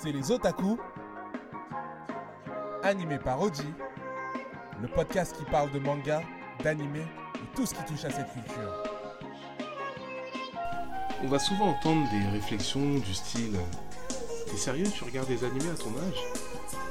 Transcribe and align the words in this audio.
c'est 0.00 0.12
les 0.12 0.30
Otaku, 0.30 0.78
animé 2.84 3.18
par 3.18 3.40
Oji, 3.40 3.66
le 4.80 4.86
podcast 4.86 5.36
qui 5.36 5.44
parle 5.50 5.72
de 5.72 5.80
manga, 5.80 6.22
d'anime 6.62 6.96
et 6.96 7.56
tout 7.56 7.66
ce 7.66 7.74
qui 7.74 7.84
touche 7.84 8.04
à 8.04 8.10
cette 8.10 8.32
culture. 8.32 8.84
On 11.24 11.26
va 11.26 11.40
souvent 11.40 11.70
entendre 11.70 12.08
des 12.10 12.28
réflexions 12.28 12.98
du 12.98 13.12
style 13.12 13.58
T'es 14.46 14.56
sérieux, 14.56 14.86
tu 14.94 15.02
regardes 15.02 15.28
des 15.28 15.42
animés 15.42 15.70
à 15.70 15.74
ton 15.74 15.90
âge? 15.90 16.22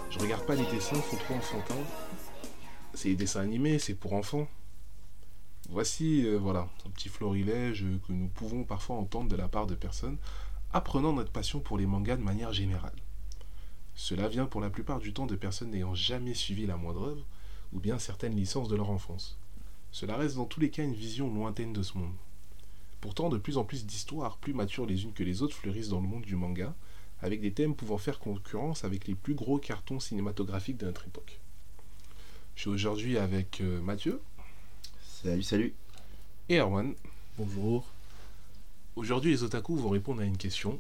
Je 0.10 0.20
regarde 0.20 0.46
pas 0.46 0.56
les 0.56 0.66
dessins, 0.66 1.02
sont 1.02 1.16
trop 1.16 1.36
enfantins. 1.36 1.76
C'est 2.94 3.10
des 3.10 3.16
dessins 3.16 3.42
animés, 3.42 3.80
c'est 3.80 3.96
pour 3.96 4.14
enfants. 4.14 4.48
Voici, 5.70 6.26
euh, 6.26 6.38
voilà, 6.38 6.68
un 6.86 6.90
petit 6.90 7.10
florilège 7.10 7.86
que 8.06 8.12
nous 8.14 8.28
pouvons 8.28 8.64
parfois 8.64 8.98
entendre 8.98 9.30
de 9.30 9.36
la 9.36 9.48
part 9.48 9.66
de 9.66 9.76
personnes 9.76 10.18
apprenant 10.74 11.14
notre 11.14 11.32
passion 11.32 11.60
pour 11.60 11.78
les 11.78 11.86
mangas 11.86 12.18
de 12.18 12.24
manière 12.24 12.54
générale. 12.54 12.96
Cela 13.96 14.28
vient 14.28 14.46
pour 14.46 14.62
la 14.62 14.70
plupart 14.70 15.00
du 15.00 15.14
temps 15.14 15.26
de 15.26 15.36
personnes 15.36 15.72
n'ayant 15.72 15.96
jamais 15.96 16.34
suivi 16.34 16.66
la 16.66 16.78
moindre 16.78 17.04
œuvre, 17.04 17.26
ou 17.74 17.80
bien 17.80 18.00
certaines 18.00 18.36
licences 18.36 18.70
de 18.70 18.76
leur 18.76 18.90
enfance. 18.90 19.38
Cela 19.92 20.16
reste 20.18 20.36
dans 20.36 20.46
tous 20.46 20.60
les 20.60 20.70
cas 20.70 20.84
une 20.84 20.94
vision 20.94 21.34
lointaine 21.34 21.74
de 21.74 21.82
ce 21.82 21.98
monde. 21.98 22.14
Pourtant, 23.02 23.30
de 23.30 23.38
plus 23.38 23.58
en 23.58 23.64
plus 23.64 23.86
d'histoires, 23.86 24.38
plus 24.38 24.54
matures 24.54 24.86
les 24.86 25.04
unes 25.04 25.14
que 25.14 25.24
les 25.24 25.42
autres, 25.42 25.56
fleurissent 25.56 25.90
dans 25.90 26.02
le 26.02 26.08
monde 26.08 26.24
du 26.24 26.36
manga, 26.36 26.76
avec 27.22 27.42
des 27.42 27.52
thèmes 27.54 27.76
pouvant 27.76 27.98
faire 27.98 28.20
concurrence 28.20 28.84
avec 28.84 29.08
les 29.08 29.16
plus 29.16 29.34
gros 29.34 29.58
cartons 29.58 30.00
cinématographiques 30.00 30.78
de 30.78 30.86
notre 30.86 31.08
époque. 31.08 31.40
Je 32.56 32.62
suis 32.62 32.70
aujourd'hui 32.70 33.18
avec 33.18 33.62
euh, 33.62 33.82
Mathieu 33.82 34.22
Salut, 35.24 35.44
salut. 35.44 35.74
et 36.50 36.58
Erwan. 36.60 36.94
Bonjour. 37.38 37.97
Aujourd'hui, 38.98 39.30
les 39.30 39.44
otaku 39.44 39.76
vont 39.78 39.90
répondre 39.90 40.24
à 40.24 40.26
une 40.26 40.38
question. 40.38 40.80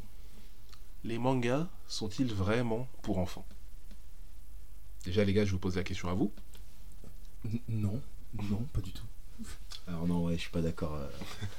Les 1.03 1.19
mangas 1.19 1.67
sont-ils 1.87 2.33
vraiment 2.33 2.87
pour 3.03 3.19
enfants? 3.19 3.45
Déjà, 5.05 5.23
les 5.23 5.33
gars, 5.33 5.45
je 5.45 5.51
vous 5.51 5.59
pose 5.59 5.75
la 5.75 5.83
question 5.83 6.09
à 6.09 6.15
vous. 6.15 6.31
N- 7.45 7.59
non, 7.69 8.01
non, 8.49 8.63
pas 8.73 8.81
du 8.81 8.91
tout. 8.91 9.05
Alors 9.87 10.07
non, 10.07 10.25
ouais, 10.25 10.33
je 10.33 10.39
suis 10.41 10.49
pas 10.49 10.63
d'accord 10.63 10.95
euh, 10.95 11.07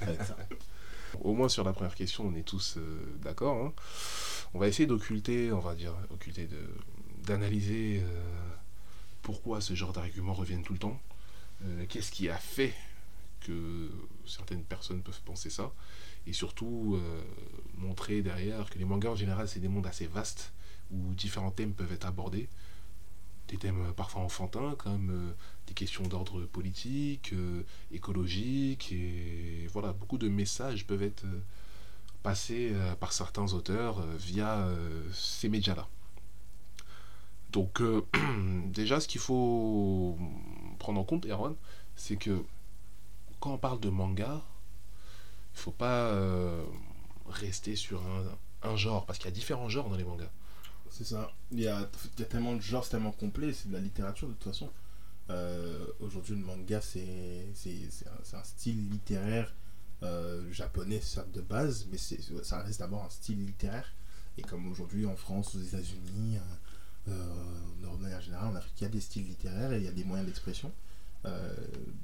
avec 0.00 0.20
ça. 0.24 0.36
Au 1.20 1.33
moins 1.33 1.48
sur 1.48 1.62
la 1.62 1.72
première 1.72 1.94
question, 1.94 2.27
on 2.27 2.34
est 2.34 2.42
tous 2.42 2.74
euh, 2.77 3.00
d'accord. 3.22 3.64
hein. 3.64 3.72
On 4.52 4.58
va 4.58 4.66
essayer 4.66 4.88
d'occulter, 4.88 5.52
on 5.52 5.61
va 5.61 5.77
dire, 5.77 5.94
occulter, 6.11 6.48
de, 6.48 6.58
d'analyser 7.24 8.02
euh, 8.02 8.50
pourquoi 9.22 9.61
ce 9.61 9.74
genre 9.74 9.92
d'arguments 9.92 10.34
reviennent 10.34 10.64
tout 10.64 10.72
le 10.72 10.80
temps. 10.80 11.00
Euh, 11.64 11.84
qu'est-ce 11.88 12.11
qui 12.11 12.28
a 12.28 12.36
fait 12.36 12.74
que 13.42 13.90
certaines 14.27 14.64
personnes 14.64 15.02
peuvent 15.02 15.20
penser 15.24 15.50
ça? 15.50 15.70
Et 16.28 16.32
surtout 16.32 16.96
euh, 16.96 17.22
montrer 17.78 18.22
derrière 18.22 18.68
que 18.68 18.78
les 18.78 18.84
mangas 18.84 19.10
en 19.10 19.16
général 19.16 19.48
c'est 19.48 19.60
des 19.60 19.68
mondes 19.68 19.86
assez 19.86 20.06
vastes 20.06 20.52
où 20.92 21.14
différents 21.14 21.50
thèmes 21.50 21.72
peuvent 21.72 21.92
être 21.92 22.06
abordés 22.06 22.48
des 23.48 23.56
thèmes 23.56 23.80
euh, 23.80 23.92
parfois 23.92 24.20
enfantins 24.20 24.74
comme 24.76 25.10
euh, 25.10 25.32
des 25.66 25.74
questions 25.74 26.02
d'ordre 26.06 26.44
politique, 26.44 27.34
écologique 27.90 28.92
et 28.92 29.66
voilà 29.72 29.92
beaucoup 29.92 30.18
de 30.18 30.28
messages 30.28 30.86
peuvent 30.86 31.02
être 31.02 31.24
passés 32.22 32.72
par 33.00 33.12
certains 33.12 33.52
auteurs 33.52 34.04
via 34.16 34.66
ces 35.12 35.50
médias-là. 35.50 35.86
Donc 37.52 37.82
déjà 38.72 38.98
ce 38.98 39.06
qu'il 39.06 39.20
faut 39.20 40.18
prendre 40.78 40.98
en 40.98 41.04
compte, 41.04 41.26
Erwan, 41.26 41.54
c'est 41.96 42.16
que 42.16 42.42
quand 43.40 43.52
on 43.52 43.58
parle 43.58 43.78
de 43.80 43.90
manga, 43.90 44.42
faut 45.59 45.73
pas 45.73 46.09
euh, 46.09 46.64
rester 47.27 47.77
sur 47.77 48.01
un, 48.06 48.25
un 48.69 48.77
genre 48.77 49.06
parce 49.06 49.19
qu'il 49.19 49.27
y 49.27 49.33
a 49.33 49.34
différents 49.34 49.69
genres 49.69 49.89
dans 49.89 49.97
les 49.97 50.05
mangas. 50.05 50.31
C'est 50.91 51.05
ça. 51.05 51.31
Il 51.53 51.61
y, 51.61 51.69
a, 51.69 51.89
tellement 52.28 52.56
de 52.56 52.61
genres, 52.62 52.84
c'est 52.84 52.92
tellement 52.92 53.12
complet, 53.12 53.53
c'est 53.53 53.69
de 53.69 53.75
la 53.75 53.81
littérature 53.81 54.29
de 54.29 54.33
toute 54.34 54.45
façon. 54.45 54.70
Euh, 55.30 55.85
Aujourd'hui, 56.01 56.35
le 56.35 56.45
manga, 56.45 56.80
c'est 56.80 57.47
un, 58.07 58.39
un 58.39 58.42
style 58.42 58.89
littéraire 58.91 59.55
euh, 60.02 60.51
japonais, 60.51 61.01
de 61.33 61.41
base, 61.41 61.86
mais 61.91 61.98
ça 62.42 62.63
reste 62.63 62.80
d'abord 62.80 63.05
un 63.05 63.11
style 63.11 63.45
littéraire. 63.45 63.92
Et 64.39 64.42
comme 64.42 64.70
aujourd'hui 64.70 65.05
en 65.05 65.17
France, 65.17 65.55
aux 65.55 65.61
États-Unis, 65.61 66.39
en 67.08 67.85
Europe 67.85 67.98
de 67.98 68.02
manière 68.02 68.20
générale, 68.20 68.48
en 68.48 68.57
Afrique, 68.57 68.80
il 68.80 68.85
y 68.85 68.86
a 68.86 68.91
des 68.91 69.01
styles 69.01 69.27
littéraires 69.27 69.73
et 69.73 69.79
il 69.79 69.85
y 69.85 69.89
a 69.89 69.92
des 69.92 70.05
moyens 70.05 70.27
d'expression. 70.27 70.73
Euh, 71.27 71.52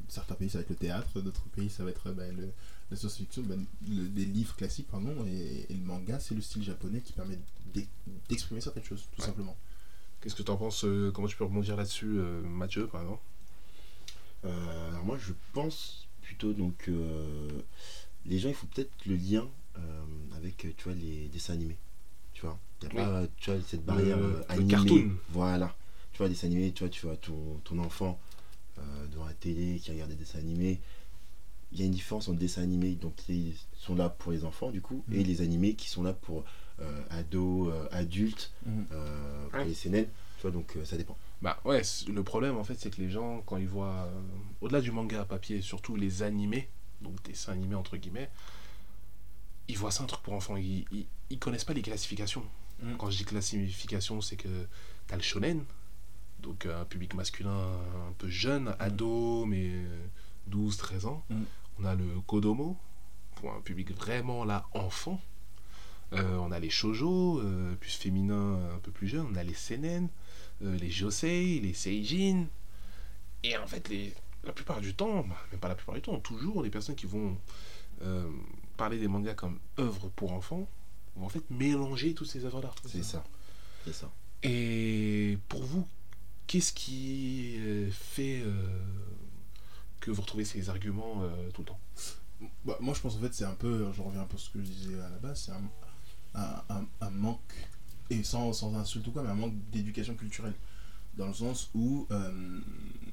certains 0.09 0.35
pays, 0.35 0.51
ça 0.51 0.59
va 0.59 0.63
être 0.63 0.71
le 0.71 0.77
théâtre, 0.77 1.21
d'autres 1.21 1.45
pays, 1.55 1.71
ça 1.71 1.85
va 1.85 1.91
être 1.91 2.11
ben, 2.11 2.35
le, 2.37 2.51
la 2.91 2.97
science-fiction, 2.97 3.43
ben, 3.43 3.65
le- 3.89 4.09
des 4.09 4.25
livres 4.25 4.57
classiques, 4.57 4.89
pardon, 4.89 5.15
et, 5.27 5.67
et 5.71 5.75
le 5.75 5.85
manga, 5.85 6.19
c'est 6.19 6.35
le 6.35 6.41
style 6.41 6.65
japonais 6.65 7.01
qui 7.01 7.13
permet 7.13 7.39
d'ex- 7.73 7.87
d'exprimer 8.29 8.61
certaines 8.61 8.85
choses, 8.85 9.05
tout 9.15 9.21
Ouais. 9.21 9.27
simplement. 9.27 9.57
Qu'est-ce 10.21 10.35
que 10.35 10.43
tu 10.43 10.51
en 10.51 10.57
penses 10.57 10.85
euh, 10.85 11.13
Comment 11.13 11.29
tu 11.29 11.37
peux 11.37 11.45
rebondir 11.45 11.77
là-dessus, 11.77 12.19
euh, 12.19 12.43
Mathieu, 12.43 12.87
par 12.89 13.03
exemple? 13.03 13.23
Euh, 14.45 14.89
alors 14.91 15.05
moi, 15.05 15.17
je 15.19 15.33
pense 15.53 16.07
plutôt 16.23 16.53
donc 16.53 16.87
euh, 16.89 17.49
les 18.27 18.39
gens, 18.39 18.49
il 18.49 18.55
faut 18.55 18.67
peut-être 18.67 18.91
le 19.07 19.17
lien 19.17 19.47
euh, 19.79 19.81
avec 20.37 20.57
tu 20.77 20.85
vois 20.85 20.95
les 20.95 21.29
dessins 21.29 21.55
animés. 21.55 21.77
Tu 22.33 22.43
vois, 22.43 22.59
y 22.83 22.87
a 22.87 22.89
Oui. 22.89 22.95
pas 22.97 23.23
tu 23.39 23.51
vois 23.51 23.61
cette 23.67 23.85
barrière 23.85 24.19
Le- 24.19 24.25
euh, 24.25 24.39
le 24.39 24.51
animée. 24.53 24.71
cartoon. 24.71 25.11
Voilà. 25.31 25.75
Tu 26.13 26.19
vois, 26.19 26.27
les 26.29 26.35
dessins 26.35 26.47
animés, 26.49 26.73
tu 26.73 26.83
vois, 26.85 26.91
tu 26.91 27.07
vois 27.07 27.17
ton, 27.17 27.61
ton 27.65 27.79
enfant 27.79 28.19
devant 29.13 29.27
la 29.27 29.35
télé 29.35 29.79
qui 29.79 29.91
regarde 29.93 30.11
des 30.11 30.17
dessins 30.17 30.39
animés. 30.39 30.81
Il 31.73 31.81
y 31.81 31.83
a 31.83 31.87
une 31.87 31.93
différence 31.93 32.29
entre 32.29 32.39
dessins 32.39 32.63
animés 32.63 32.93
donc 32.93 33.17
qui 33.17 33.55
sont 33.77 33.95
là 33.97 34.09
pour 34.09 34.31
les 34.33 34.45
enfants 34.45 34.71
du 34.71 34.81
coup 34.81 35.03
et 35.11 35.25
les 35.25 35.41
animés 35.41 35.75
qui 35.75 35.89
sont 35.89 36.03
là 36.05 36.13
pour 36.13 36.45
euh, 36.81 37.03
ados, 37.11 37.73
euh, 37.73 37.87
adultes, 37.93 38.53
euh, 38.93 39.49
pour 39.49 39.59
Ouais. 39.61 39.65
les 39.67 39.75
CNN. 39.75 40.05
Tu 40.37 40.43
vois, 40.43 40.51
donc 40.51 40.77
euh, 40.77 40.85
ça 40.85 40.97
dépend. 40.97 41.17
Bah 41.43 41.61
ouais, 41.65 41.83
le 42.09 42.23
problème 42.23 42.57
en 42.57 42.65
fait, 42.65 42.75
c'est 42.79 42.91
que 42.91 43.01
les 43.01 43.11
gens, 43.11 43.43
quand 43.47 43.57
ils 43.57 43.67
voient, 43.69 44.07
euh, 44.09 44.21
au-delà 44.61 44.81
du 44.81 44.91
manga 44.93 45.21
à 45.21 45.25
papier, 45.25 45.63
surtout 45.63 45.95
les 45.97 46.23
animés, 46.23 46.69
donc 47.01 47.23
dessins 47.25 47.53
animés 47.53 47.75
entre 47.77 47.97
guillemets, 47.97 48.31
ils 49.69 49.79
voient 49.79 49.91
ça 49.91 50.03
un 50.03 50.07
truc 50.07 50.23
pour 50.23 50.35
enfants. 50.35 50.57
Ils, 50.57 50.85
ils, 50.93 51.07
ils 51.31 51.39
connaissent 51.39 51.65
pas 51.65 51.73
les 51.75 51.83
classifications. 51.83 52.45
Mm. 52.83 52.97
Quand 52.99 53.11
je 53.11 53.19
dis 53.19 53.25
classification, 53.25 54.21
c'est 54.21 54.37
que 54.37 54.67
t'as 55.07 55.17
le 55.17 55.23
shonen, 55.23 55.65
donc 56.41 56.67
euh, 56.67 56.81
un 56.81 56.85
public 56.85 57.15
masculin 57.15 57.79
un 58.09 58.13
peu 58.19 58.29
jeune, 58.29 58.75
ado, 58.79 59.45
mais 59.47 59.69
euh, 59.69 60.07
12, 60.49 60.77
13 60.77 61.07
ans. 61.07 61.25
Mm. 61.31 61.43
On 61.81 61.85
a 61.85 61.95
le 61.95 62.07
kodomo, 62.27 62.77
pour 63.37 63.53
un 63.53 63.61
public 63.61 63.93
vraiment 63.93 64.45
là, 64.45 64.67
enfant. 64.73 65.21
Euh, 66.13 66.37
on 66.37 66.53
a 66.53 66.61
les 66.61 66.71
shoujo, 66.71 67.41
euh, 67.41 67.75
plus 67.77 67.95
féminin, 67.95 68.59
un 68.75 68.79
peu 68.79 68.93
plus 68.93 69.09
jeune. 69.09 69.27
On 69.31 69.35
a 69.35 69.43
les 69.43 69.55
seinen, 69.55 70.09
euh, 70.63 70.77
les 70.77 70.91
josei, 70.91 71.61
les 71.61 71.75
seijin. 71.75 72.47
Et 73.43 73.57
en 73.57 73.67
fait, 73.67 73.89
les, 73.89 74.15
la 74.45 74.53
plupart 74.53 74.81
du 74.81 74.95
temps, 74.95 75.25
bah, 75.25 75.37
même 75.51 75.61
pas 75.61 75.69
la 75.69 75.75
plupart 75.75 75.95
du 75.95 76.03
temps, 76.03 76.19
toujours 76.21 76.63
les 76.63 76.71
personnes 76.71 76.95
qui 76.95 77.07
vont 77.07 77.37
euh, 78.03 78.31
parler 78.77 78.99
des 78.99 79.09
mangas 79.09 79.35
comme 79.35 79.59
œuvres 79.79 80.09
pour 80.15 80.33
enfants 80.33 80.69
vont 81.17 81.27
en 81.27 81.29
fait 81.29 81.49
mélanger 81.51 82.15
toutes 82.15 82.29
ces 82.29 82.45
œuvres-là. 82.45 82.73
C'est 82.87 83.05
ça. 83.05 83.25
C'est 83.85 83.95
ça. 83.95 84.11
Et 84.43 85.39
pour 85.49 85.63
vous, 85.63 85.87
qu'est-ce 86.47 86.73
qui 86.73 87.57
euh, 87.59 87.91
fait 87.91 88.43
euh, 88.45 88.53
que 90.01 90.11
vous 90.11 90.23
retrouvez 90.23 90.45
ces 90.45 90.69
arguments 90.69 91.23
euh, 91.23 91.51
tout 91.53 91.63
le 91.63 91.67
temps? 91.69 91.81
Bah, 92.65 92.77
moi, 92.81 92.95
je 92.95 93.01
pense 93.01 93.17
en 93.17 93.21
fait, 93.21 93.33
c'est 93.33 93.45
un 93.45 93.55
peu, 93.55 93.91
je 93.93 94.03
reviens 94.03 94.23
un 94.23 94.27
peu 94.27 94.37
à 94.37 94.39
ce 94.41 94.51
que 94.51 94.59
je 94.61 94.65
disais 94.67 95.01
à 95.01 95.09
la 95.09 95.19
base, 95.19 95.41
c'est 95.47 95.53
un, 95.53 95.63
un, 96.35 96.63
un- 96.77 96.87
un 97.01 97.11
manque, 97.11 97.55
et 98.11 98.23
sans, 98.23 98.53
sans 98.53 98.75
insulte 98.75 99.07
ou 99.09 99.13
quoi, 99.13 99.23
mais 99.23 99.31
un 99.31 99.35
manque 99.35 99.55
d'éducation 99.73 100.15
culturelle. 100.15 100.55
Dans 101.17 101.29
le 101.29 101.35
sens 101.35 101.71
où, 101.75 102.07
euh, 102.11 102.61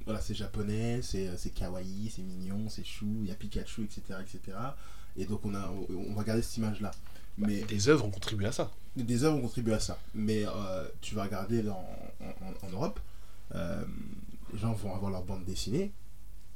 voilà, 0.06 0.22
c'est 0.22 0.34
japonais, 0.34 1.02
c'est 1.04 1.38
c'est 1.38 1.52
kawaii, 1.52 2.12
c'est 2.16 2.24
mignon, 2.24 2.68
c'est 2.70 2.84
chou, 2.86 3.08
il 3.22 3.28
y 3.30 3.32
a 3.32 3.36
Pikachu, 3.36 3.84
etc., 3.84 4.20
etc. 4.22 4.58
Et 5.18 5.26
donc, 5.26 5.46
on, 5.46 5.54
a, 5.56 5.72
on 5.90 6.14
va 6.14 6.24
garder 6.24 6.42
cette 6.42 6.58
image-là. 6.58 6.92
Mais 7.38 7.62
Des 7.64 7.90
œuvres 7.90 8.06
ont 8.06 8.12
contribué 8.12 8.48
à 8.48 8.52
ça. 8.52 8.72
des 8.96 9.24
œuvres 9.24 9.38
ont 9.38 9.42
contribué 9.42 9.74
à 9.74 9.80
ça. 9.80 10.00
Mais 10.16 10.46
euh, 10.46 10.88
tu 11.02 11.16
vas 11.16 11.24
regarder 11.24 11.62
dans- 11.64 11.86
en, 12.22 12.26
en- 12.30 12.68
en 12.68 12.72
Europe, 12.72 13.00
euh, 13.56 13.84
les 14.54 14.60
gens 14.60 14.74
vont 14.74 14.94
avoir 14.96 15.12
leur 15.12 15.24
bande 15.24 15.44
dessinée, 15.46 15.92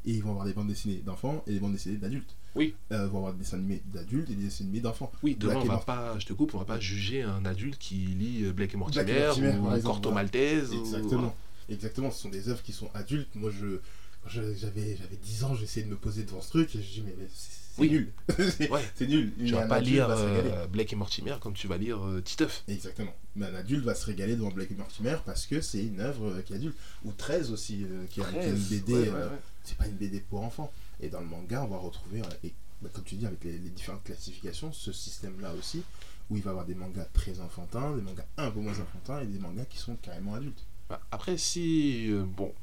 et 0.06 0.12
ils 0.12 0.21
vont 0.24 0.31
avoir 0.31 0.45
des 0.45 0.53
bandes 0.53 0.68
dessinées 0.68 1.01
d'enfants 1.03 1.44
et 1.47 1.53
des 1.53 1.59
bandes 1.59 1.74
dessinées 1.74 1.97
d'adultes. 1.97 2.36
Oui. 2.56 2.74
Euh, 2.92 3.07
vont 3.07 3.18
avoir 3.18 3.33
des 3.33 3.39
dessins 3.39 3.57
animés 3.57 3.81
d'adultes 3.88 4.30
et 4.30 4.36
des 4.36 4.44
dessins 4.45 4.63
animés 4.63 4.80
d'enfants. 4.80 5.12
Oui, 5.24 5.36
demain, 5.38 5.53
Black 5.56 5.65
on 5.65 5.68
va 5.69 5.77
pas, 5.80 6.19
je 6.19 6.25
te 6.25 6.33
coupe, 6.33 6.53
on 6.53 6.59
va 6.59 6.65
pas 6.65 6.80
juger 6.80 7.21
un 7.21 7.44
adulte 7.45 7.77
qui 7.77 7.95
lit 7.95 8.45
euh, 8.45 8.53
Blake 8.53 8.74
et 8.74 8.77
Mortimer, 8.77 9.12
et 9.12 9.25
Mortimer, 9.25 9.47
ou 9.57 9.65
exemple, 9.68 9.81
Corto 9.83 10.09
voilà. 10.12 10.24
Maltese. 10.24 10.71
ou- 10.71 10.80
Exactement. 10.80 11.36
Exactement, 11.68 12.12
ce 12.12 12.21
sont 12.21 12.30
des 12.30 12.47
œuvres 12.50 12.62
qui 12.62 12.71
sont 12.74 12.89
adultes. 12.94 13.33
Moi, 13.36 13.50
je, 13.50 13.80
j'avais, 14.27 14.95
j'avais 14.95 15.18
10 15.21 15.44
ans, 15.44 15.56
j'essayais 15.56 15.86
de 15.86 15.92
me 15.92 15.97
poser 15.97 16.24
devant 16.24 16.42
ce 16.42 16.50
truc 16.50 16.75
et 16.75 16.81
je 16.81 16.88
dis, 16.94 17.03
mais 17.06 17.15
c'est, 17.33 17.51
c'est 17.75 17.81
Oui. 17.81 17.89
nul. 17.89 18.12
c'est, 18.57 18.69
Ouais. 18.72 18.81
nul. 19.01 19.33
Tu 19.38 19.51
vas 19.51 19.68
pas 19.68 19.80
lire 19.81 20.07
euh, 20.10 20.66
Blake 20.68 20.94
et 20.94 20.95
Mortimer 20.95 21.36
comme 21.42 21.54
tu 21.54 21.68
vas 21.68 21.77
lire 21.77 22.06
euh, 22.06 22.22
Titeuf. 22.22 22.63
Exactement. 22.68 23.13
Mais 23.36 23.48
un 23.48 23.56
adulte 23.56 23.83
va 23.83 23.95
se 23.95 24.06
régaler 24.06 24.36
devant 24.36 24.50
Blake 24.51 24.72
et 24.72 24.75
Mortimer 24.75 25.18
parce 25.25 25.45
que 25.45 25.60
c'est 25.62 25.83
une 25.83 26.00
œuvre 26.00 26.27
euh, 26.30 26.42
qui 26.42 26.54
est 26.54 26.56
adulte. 26.56 26.75
Ou 27.04 27.12
13 27.12 27.51
aussi, 27.51 27.83
euh, 27.83 28.06
qui, 28.10 28.22
est, 28.22 28.24
qui 28.31 28.38
est 28.38 28.50
une 28.50 28.56
BD. 28.56 28.94
Ouais, 28.94 29.00
ouais, 29.10 29.13
ouais. 29.13 29.27
c'est 29.63 29.77
pas 29.77 29.88
une 29.88 29.95
BD 29.98 30.22
pour 30.22 30.42
enfants. 30.44 30.72
Et 31.01 31.10
dans 31.10 31.19
le 31.19 31.25
manga, 31.27 31.63
on 31.63 31.68
va 31.68 31.77
retrouver, 31.77 32.22
et 32.44 32.54
bah, 32.81 32.89
comme 32.94 33.04
tu 33.04 33.16
dis, 33.16 33.25
avec 33.25 33.44
les, 33.44 33.57
les 33.57 33.69
différentes 33.69 34.04
classifications, 34.06 34.71
ce 34.71 34.94
système-là 34.94 35.54
aussi, 35.60 35.83
où 36.30 36.38
il 36.38 36.44
va 36.44 36.50
y 36.50 36.51
avoir 36.51 36.66
des 36.66 36.75
mangas 36.75 37.06
très 37.13 37.39
enfantins, 37.42 37.94
des 37.95 38.01
mangas 38.01 38.25
un 38.38 38.50
peu 38.51 38.62
moins 38.62 38.80
enfantins 38.80 39.19
et 39.21 39.25
des 39.25 39.39
mangas 39.39 39.66
qui 39.66 39.78
sont 39.78 39.95
carrément 39.98 40.36
adultes. 40.36 40.63
Bah, 40.89 41.01
après, 41.12 41.38
si. 41.38 42.10
bon. 42.38 42.54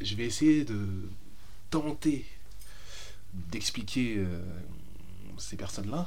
Je 0.00 0.16
vais 0.16 0.24
essayer 0.26 0.64
de 0.64 0.84
tenter 1.70 2.26
d'expliquer 3.32 4.16
euh, 4.18 4.40
ces 5.38 5.56
personnes-là. 5.56 6.06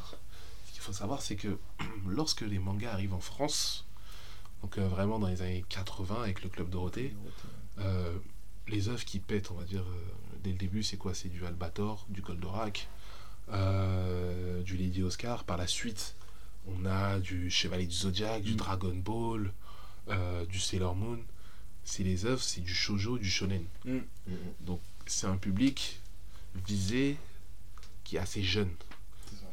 Ce 0.67 0.71
qu'il 0.73 0.81
faut 0.81 0.93
savoir, 0.93 1.21
c'est 1.21 1.35
que 1.35 1.57
lorsque 2.07 2.41
les 2.41 2.59
mangas 2.59 2.91
arrivent 2.91 3.13
en 3.13 3.19
France, 3.19 3.85
donc 4.61 4.77
euh, 4.77 4.87
vraiment 4.87 5.19
dans 5.19 5.27
les 5.27 5.41
années 5.41 5.65
80 5.69 6.21
avec 6.21 6.43
le 6.43 6.49
Club 6.49 6.69
Dorothée, 6.69 7.15
euh, 7.79 8.17
les 8.67 8.89
œuvres 8.89 9.03
qui 9.05 9.19
pètent, 9.19 9.51
on 9.51 9.55
va 9.55 9.63
dire, 9.63 9.85
dès 10.43 10.51
le 10.51 10.57
début, 10.57 10.81
c'est 10.81 10.97
quoi? 10.97 11.13
C'est 11.13 11.29
du 11.29 11.45
Albator, 11.45 12.05
du 12.09 12.21
Goldorak, 12.21 12.87
du 13.49 14.77
Lady 14.77 15.03
Oscar. 15.03 15.43
Par 15.43 15.57
la 15.57 15.67
suite, 15.67 16.15
on 16.67 16.83
a 16.85 17.19
du 17.19 17.51
Chevalier 17.51 17.85
du 17.85 17.93
Zodiac, 17.93 18.41
du 18.41 18.53
Mm. 18.53 18.57
Dragon 18.57 18.95
Ball, 18.95 19.53
du 20.49 20.59
Sailor 20.59 20.95
Moon. 20.95 21.19
C'est 21.83 22.01
les 22.01 22.25
œuvres, 22.25 22.41
c'est 22.41 22.61
du 22.61 22.73
shoujo, 22.73 23.19
du 23.19 23.29
shonen. 23.29 23.65
Mhm. 23.85 24.01
Donc 24.61 24.81
c'est 25.05 25.27
un 25.27 25.37
public 25.37 26.01
visé 26.65 27.17
qui 28.03 28.17
est 28.17 28.19
assez 28.19 28.43
jeune. 28.43 28.71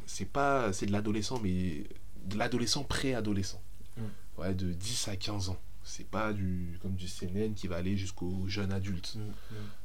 C'est 0.06 0.26
pas, 0.26 0.72
c'est 0.72 0.86
de 0.86 0.92
l'adolescent, 0.92 1.40
mais 1.40 1.84
de 2.24 2.36
l'adolescent 2.36 2.84
pré-adolescent. 2.84 3.62
Mm. 3.96 4.02
Ouais, 4.38 4.54
de 4.54 4.72
10 4.72 5.08
à 5.08 5.16
15 5.16 5.48
ans. 5.48 5.60
C'est 5.84 6.06
pas 6.06 6.32
du 6.32 6.78
comme 6.80 6.94
du 6.94 7.06
CNN 7.08 7.54
qui 7.54 7.66
va 7.66 7.76
aller 7.76 7.96
jusqu'au 7.96 8.46
jeune 8.46 8.72
adulte. 8.72 9.18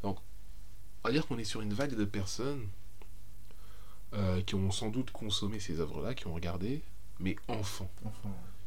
On 0.04 0.16
va 1.04 1.12
dire 1.12 1.26
qu'on 1.28 1.38
est 1.38 1.44
sur 1.44 1.62
une 1.62 1.74
vague 1.74 1.96
de 1.96 2.06
personnes 2.06 2.68
euh, 4.14 4.42
qui 4.42 4.56
ont 4.56 4.72
sans 4.72 4.90
doute 4.90 5.12
consommé 5.12 5.60
ces 5.60 5.80
œuvres-là, 5.80 6.14
qui 6.14 6.28
ont 6.28 6.34
regardé, 6.34 6.82
mais 7.20 7.36
enfants, 7.48 7.90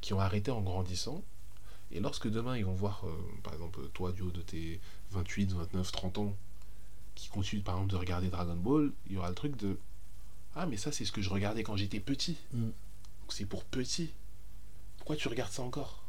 qui 0.00 0.12
ont 0.12 0.20
arrêté 0.20 0.50
en 0.50 0.60
grandissant. 0.60 1.22
Et 1.92 2.00
lorsque 2.00 2.28
demain 2.28 2.56
ils 2.56 2.64
vont 2.64 2.74
voir, 2.74 3.02
euh, 3.04 3.12
par 3.42 3.52
exemple, 3.52 3.80
toi, 3.92 4.12
du 4.12 4.22
haut 4.22 4.30
de 4.30 4.42
tes 4.42 4.80
28, 5.10 5.52
29, 5.52 5.92
30 5.92 6.18
ans, 6.18 6.36
qui 7.20 7.28
continuent 7.28 7.62
par 7.62 7.74
exemple 7.76 7.92
de 7.92 7.96
regarder 7.96 8.28
Dragon 8.28 8.56
Ball, 8.56 8.90
il 9.06 9.12
y 9.14 9.16
aura 9.18 9.28
le 9.28 9.34
truc 9.34 9.56
de 9.56 9.76
Ah, 10.56 10.66
mais 10.66 10.76
ça, 10.76 10.90
c'est 10.92 11.04
ce 11.04 11.12
que 11.12 11.22
je 11.22 11.30
regardais 11.30 11.62
quand 11.62 11.76
j'étais 11.76 12.00
petit. 12.00 12.36
Mm. 12.52 12.62
Donc 12.64 12.72
c'est 13.30 13.44
pour 13.44 13.64
petit. 13.64 14.10
Pourquoi 14.98 15.16
tu 15.16 15.28
regardes 15.28 15.52
ça 15.52 15.62
encore? 15.62 16.02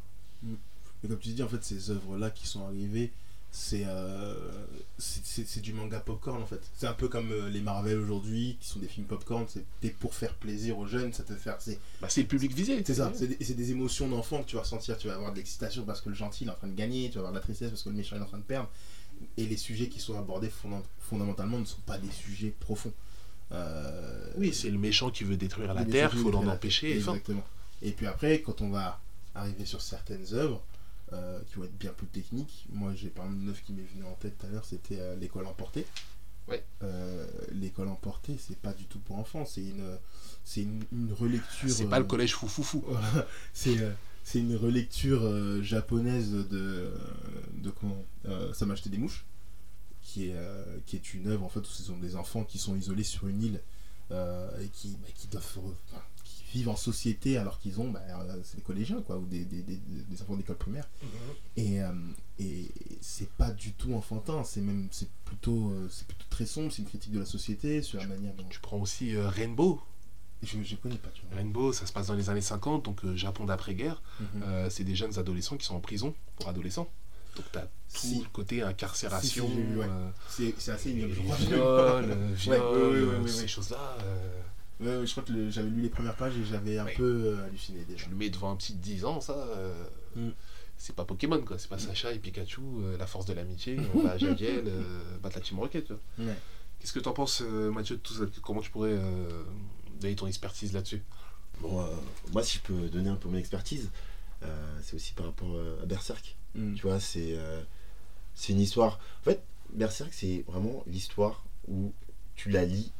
Mais 0.43 1.09
comme 1.09 1.19
tu 1.19 1.29
dis, 1.29 1.43
en 1.43 1.47
fait, 1.47 1.63
ces 1.63 1.89
œuvres-là 1.91 2.29
qui 2.31 2.47
sont 2.47 2.65
arrivées, 2.65 3.11
c'est 3.53 3.83
euh, 3.85 4.65
c'est- 4.97 5.25
c'est 5.25 5.45
c'est 5.45 5.59
du 5.59 5.73
manga 5.73 5.99
popcorn 5.99 6.41
en 6.41 6.45
fait. 6.45 6.61
C'est 6.77 6.87
un 6.87 6.93
peu 6.93 7.09
comme 7.09 7.31
euh, 7.31 7.49
les 7.49 7.59
Marvel 7.61 7.99
aujourd'hui, 7.99 8.57
qui 8.61 8.67
sont 8.69 8.79
des 8.79 8.87
films 8.87 9.07
popcorn. 9.07 9.45
C'était 9.47 9.93
pour 9.93 10.13
faire 10.15 10.33
plaisir 10.35 10.77
aux 10.79 10.87
jeunes, 10.87 11.11
ça 11.13 11.23
te 11.23 11.35
faire. 11.35 11.57
C'est 11.59 11.77
Bah, 12.01 12.07
c'est 12.09 12.21
le 12.21 12.27
public 12.27 12.53
visé. 12.55 12.81
c'est 12.85 12.95
ça, 12.95 13.11
c'est 13.13 13.27
des, 13.27 13.43
c'est 13.43 13.53
des 13.55 13.71
émotions 13.71 14.07
d'enfant 14.07 14.41
que 14.41 14.47
tu 14.47 14.55
vas 14.55 14.61
ressentir. 14.61 14.97
Tu 14.97 15.07
vas 15.07 15.15
avoir 15.15 15.31
de 15.33 15.37
l'excitation 15.37 15.83
parce 15.83 15.99
que 16.01 16.09
le 16.09 16.15
gentil 16.15 16.45
il 16.45 16.47
est 16.47 16.51
en 16.51 16.55
train 16.55 16.67
de 16.69 16.75
gagner, 16.75 17.09
tu 17.09 17.15
vas 17.15 17.19
avoir 17.19 17.33
de 17.33 17.37
la 17.37 17.43
tristesse 17.43 17.69
parce 17.69 17.83
que 17.83 17.89
le 17.89 17.95
méchant 17.95 18.15
est 18.15 18.21
en 18.21 18.25
train 18.25 18.37
de 18.37 18.43
perdre. 18.43 18.69
Et 19.37 19.45
les 19.45 19.57
sujets 19.57 19.87
qui 19.89 19.99
sont 19.99 20.17
abordés 20.17 20.49
fonda- 20.49 20.83
fondamentalement 20.99 21.59
ne 21.59 21.65
sont 21.65 21.81
pas 21.85 21.97
des 21.97 22.11
sujets 22.11 22.53
profonds. 22.59 22.93
Euh, 23.51 24.31
Oui, 24.37 24.53
c'est 24.53 24.69
le 24.69 24.77
méchant 24.77 25.11
qui 25.11 25.23
veut 25.23 25.37
détruire 25.37 25.73
la 25.73 25.83
Terre, 25.85 26.11
sujets 26.11 26.23
faut 26.23 26.31
l'en 26.31 26.43
de 26.43 26.49
empêcher. 26.49 26.95
Exactement. 26.95 27.43
Et 27.81 27.91
puis 27.91 28.07
après, 28.07 28.41
quand 28.41 28.61
on 28.61 28.69
va 28.69 28.99
arriver 29.35 29.65
sur 29.65 29.81
certaines 29.81 30.33
œuvres 30.33 30.61
euh, 31.13 31.39
qui 31.47 31.55
vont 31.55 31.65
être 31.65 31.77
bien 31.77 31.91
plus 31.91 32.07
techniques, 32.07 32.65
moi 32.71 32.93
j'ai 32.95 33.09
par 33.09 33.25
exemple 33.25 33.41
une 33.43 33.49
œuvre 33.49 33.61
qui 33.63 33.73
m'est 33.73 33.81
venue 33.93 34.05
en 34.05 34.13
tête 34.13 34.37
tout 34.37 34.45
à 34.45 34.49
l'heure, 34.49 34.65
c'était 34.65 34.99
euh, 34.99 35.15
L'école 35.17 35.45
emportée. 35.47 35.85
Ouais. 36.47 36.63
Euh, 36.83 37.25
L'école 37.51 37.87
emportée, 37.89 38.37
c'est 38.39 38.57
pas 38.57 38.73
du 38.73 38.85
tout 38.85 38.99
pour 38.99 39.17
enfants, 39.17 39.45
c'est 39.45 39.61
une, 39.61 39.97
c'est 40.45 40.61
une, 40.61 40.83
une 40.91 41.13
relecture. 41.13 41.69
C'est 41.69 41.85
pas 41.85 41.99
le 41.99 42.05
collège 42.05 42.35
foufoufou. 42.35 42.83
c'est 43.53 43.77
euh, 43.79 43.91
c'est 44.23 44.39
une 44.39 44.55
relecture 44.55 45.23
euh, 45.23 45.61
japonaise 45.61 46.31
de, 46.31 46.91
de 47.55 47.69
comment 47.69 48.03
euh, 48.25 48.53
Ça 48.53 48.65
m'a 48.65 48.73
acheté 48.73 48.89
des 48.89 48.97
mouches, 48.97 49.25
qui 50.01 50.27
est, 50.29 50.35
euh, 50.35 50.63
qui 50.85 50.95
est 50.95 51.13
une 51.13 51.27
œuvre 51.27 51.43
en 51.43 51.49
fait 51.49 51.59
où 51.61 51.65
ce 51.65 51.83
sont 51.83 51.97
des 51.97 52.15
enfants 52.15 52.43
qui 52.43 52.57
sont 52.57 52.75
isolés 52.75 53.03
sur 53.03 53.27
une 53.27 53.41
île 53.43 53.61
et 54.11 54.67
qui, 54.73 54.89
bah, 55.01 55.07
qui 55.15 55.27
doivent 55.27 55.57
re- 55.57 55.73
enfin, 55.89 56.03
qui 56.25 56.43
vivent 56.57 56.67
en 56.67 56.75
société 56.75 57.37
alors 57.37 57.59
qu'ils 57.61 57.79
ont, 57.79 57.89
bah, 57.89 58.01
c'est 58.43 58.57
des 58.57 58.61
collégiens 58.61 59.01
quoi, 59.01 59.17
ou 59.17 59.25
des, 59.25 59.45
des, 59.45 59.61
des, 59.61 59.77
des 59.77 60.21
enfants 60.21 60.35
d'école 60.35 60.57
primaire. 60.57 60.85
Et, 61.55 61.81
euh, 61.81 61.93
et 62.37 62.67
c'est 62.99 63.29
pas 63.29 63.51
du 63.51 63.71
tout 63.71 63.93
enfantin, 63.93 64.43
c'est 64.43 64.59
même 64.59 64.89
c'est 64.91 65.07
plutôt, 65.23 65.71
c'est 65.89 66.05
plutôt 66.05 66.25
très 66.29 66.45
sombre, 66.45 66.73
c'est 66.73 66.81
une 66.81 66.89
critique 66.89 67.13
de 67.13 67.19
la 67.19 67.25
société 67.25 67.81
sur 67.81 67.99
la 67.99 68.07
manière 68.07 68.33
dont. 68.33 68.43
Tu 68.49 68.59
prends 68.59 68.79
aussi 68.81 69.15
Rainbow. 69.15 69.81
Je, 70.43 70.57
je 70.63 70.75
connais 70.75 70.95
pas, 70.97 71.09
tu 71.13 71.21
vois. 71.27 71.37
Rainbow, 71.37 71.71
ça 71.71 71.85
se 71.85 71.93
passe 71.93 72.07
dans 72.07 72.15
les 72.15 72.29
années 72.29 72.41
50, 72.41 72.83
donc 72.85 73.03
euh, 73.05 73.15
Japon 73.15 73.45
d'après-guerre. 73.45 74.01
Mhm. 74.19 74.27
Euh, 74.43 74.69
c'est 74.69 74.83
des 74.83 74.95
jeunes 74.95 75.17
adolescents 75.19 75.55
qui 75.57 75.65
sont 75.65 75.75
en 75.75 75.79
prison 75.79 76.15
pour 76.37 76.49
adolescents. 76.49 76.89
Donc 77.35 77.45
t'as 77.51 77.61
tout 77.61 77.67
Si. 77.87 78.19
le 78.19 78.29
côté 78.33 78.61
incarcération, 78.61 79.47
Si, 79.47 79.53
si, 79.53 79.59
ouais. 79.77 79.85
euh, 79.87 80.09
C'est 80.27 80.71
assez 80.71 80.99
je 80.99 81.05
euh, 81.53 83.21
ouais, 83.21 83.27
ces 83.27 83.47
choses-là. 83.47 83.97
Ouais, 84.79 85.05
je 85.05 85.11
crois 85.11 85.23
que 85.23 85.49
j'avais 85.51 85.69
lu 85.69 85.81
les 85.81 85.89
premières 85.89 86.15
pages 86.15 86.35
et 86.37 86.43
j'avais 86.43 86.77
un 86.79 86.85
Ouais. 86.85 86.93
peu 86.95 87.37
halluciné 87.45 87.85
déjà. 87.85 88.03
tu 88.05 88.09
le 88.09 88.15
mets 88.15 88.29
devant 88.31 88.51
un 88.51 88.55
petit 88.55 88.73
de 88.73 88.79
10 88.81 89.05
ans, 89.05 89.21
ça. 89.21 89.47
Mm. 90.15 90.29
C'est 90.77 90.95
pas 90.95 91.05
Pokémon, 91.05 91.39
quoi. 91.41 91.59
C'est 91.59 91.69
pas 91.69 91.77
Sacha 91.77 92.11
et 92.11 92.17
Pikachu, 92.17 92.61
la 92.97 93.05
force 93.05 93.27
de 93.27 93.33
l'amitié. 93.33 93.77
On 93.93 93.99
va 93.99 94.13
à 94.13 94.17
Jadiel, 94.17 94.63
euh, 94.67 95.17
battre 95.21 95.37
la 95.37 95.41
Team 95.43 95.59
Rocket. 95.59 95.85
tu. 95.85 96.23
Qu'est-ce 96.79 96.93
que 96.93 96.99
t'en 96.99 97.13
penses, 97.13 97.43
euh, 97.45 97.71
Mathieu, 97.71 97.97
de 97.97 98.01
tout 98.01 98.15
ça? 98.15 98.23
Comment 98.41 98.61
tu 98.61 98.71
pourrais 98.71 98.97
donner 100.01 100.15
ton 100.15 100.27
expertise 100.27 100.73
là-dessus 100.73 101.01
Bon, 101.61 101.81
euh, 101.81 101.85
moi, 102.33 102.43
si 102.43 102.57
je 102.57 102.63
peux 102.63 102.89
donner 102.89 103.09
un 103.09 103.15
peu 103.15 103.29
mon 103.29 103.37
expertise, 103.37 103.89
euh, 104.43 104.79
c'est 104.83 104.95
aussi 104.95 105.13
par 105.13 105.27
rapport 105.27 105.53
euh, 105.55 105.79
à 105.83 105.85
Berserk. 105.85 106.35
Mm. 106.55 106.73
Tu 106.73 106.81
vois, 106.81 106.99
c'est 106.99 107.35
euh, 107.37 107.61
c'est 108.33 108.53
une 108.53 108.59
histoire. 108.61 108.99
En 109.21 109.23
fait, 109.25 109.43
Berserk, 109.73 110.11
c'est 110.13 110.43
vraiment 110.47 110.83
l'histoire 110.87 111.45
où 111.67 111.93
tu 112.35 112.49
la 112.49 112.65
lis, 112.65 112.91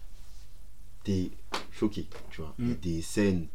t'es 1.04 1.32
choqué. 1.72 2.08
Tu 2.30 2.42
vois, 2.42 2.54
il 2.60 2.68
y 2.68 2.72
a 2.72 2.76
Mm. 2.76 2.80
des 2.80 3.02
scènes 3.02 3.48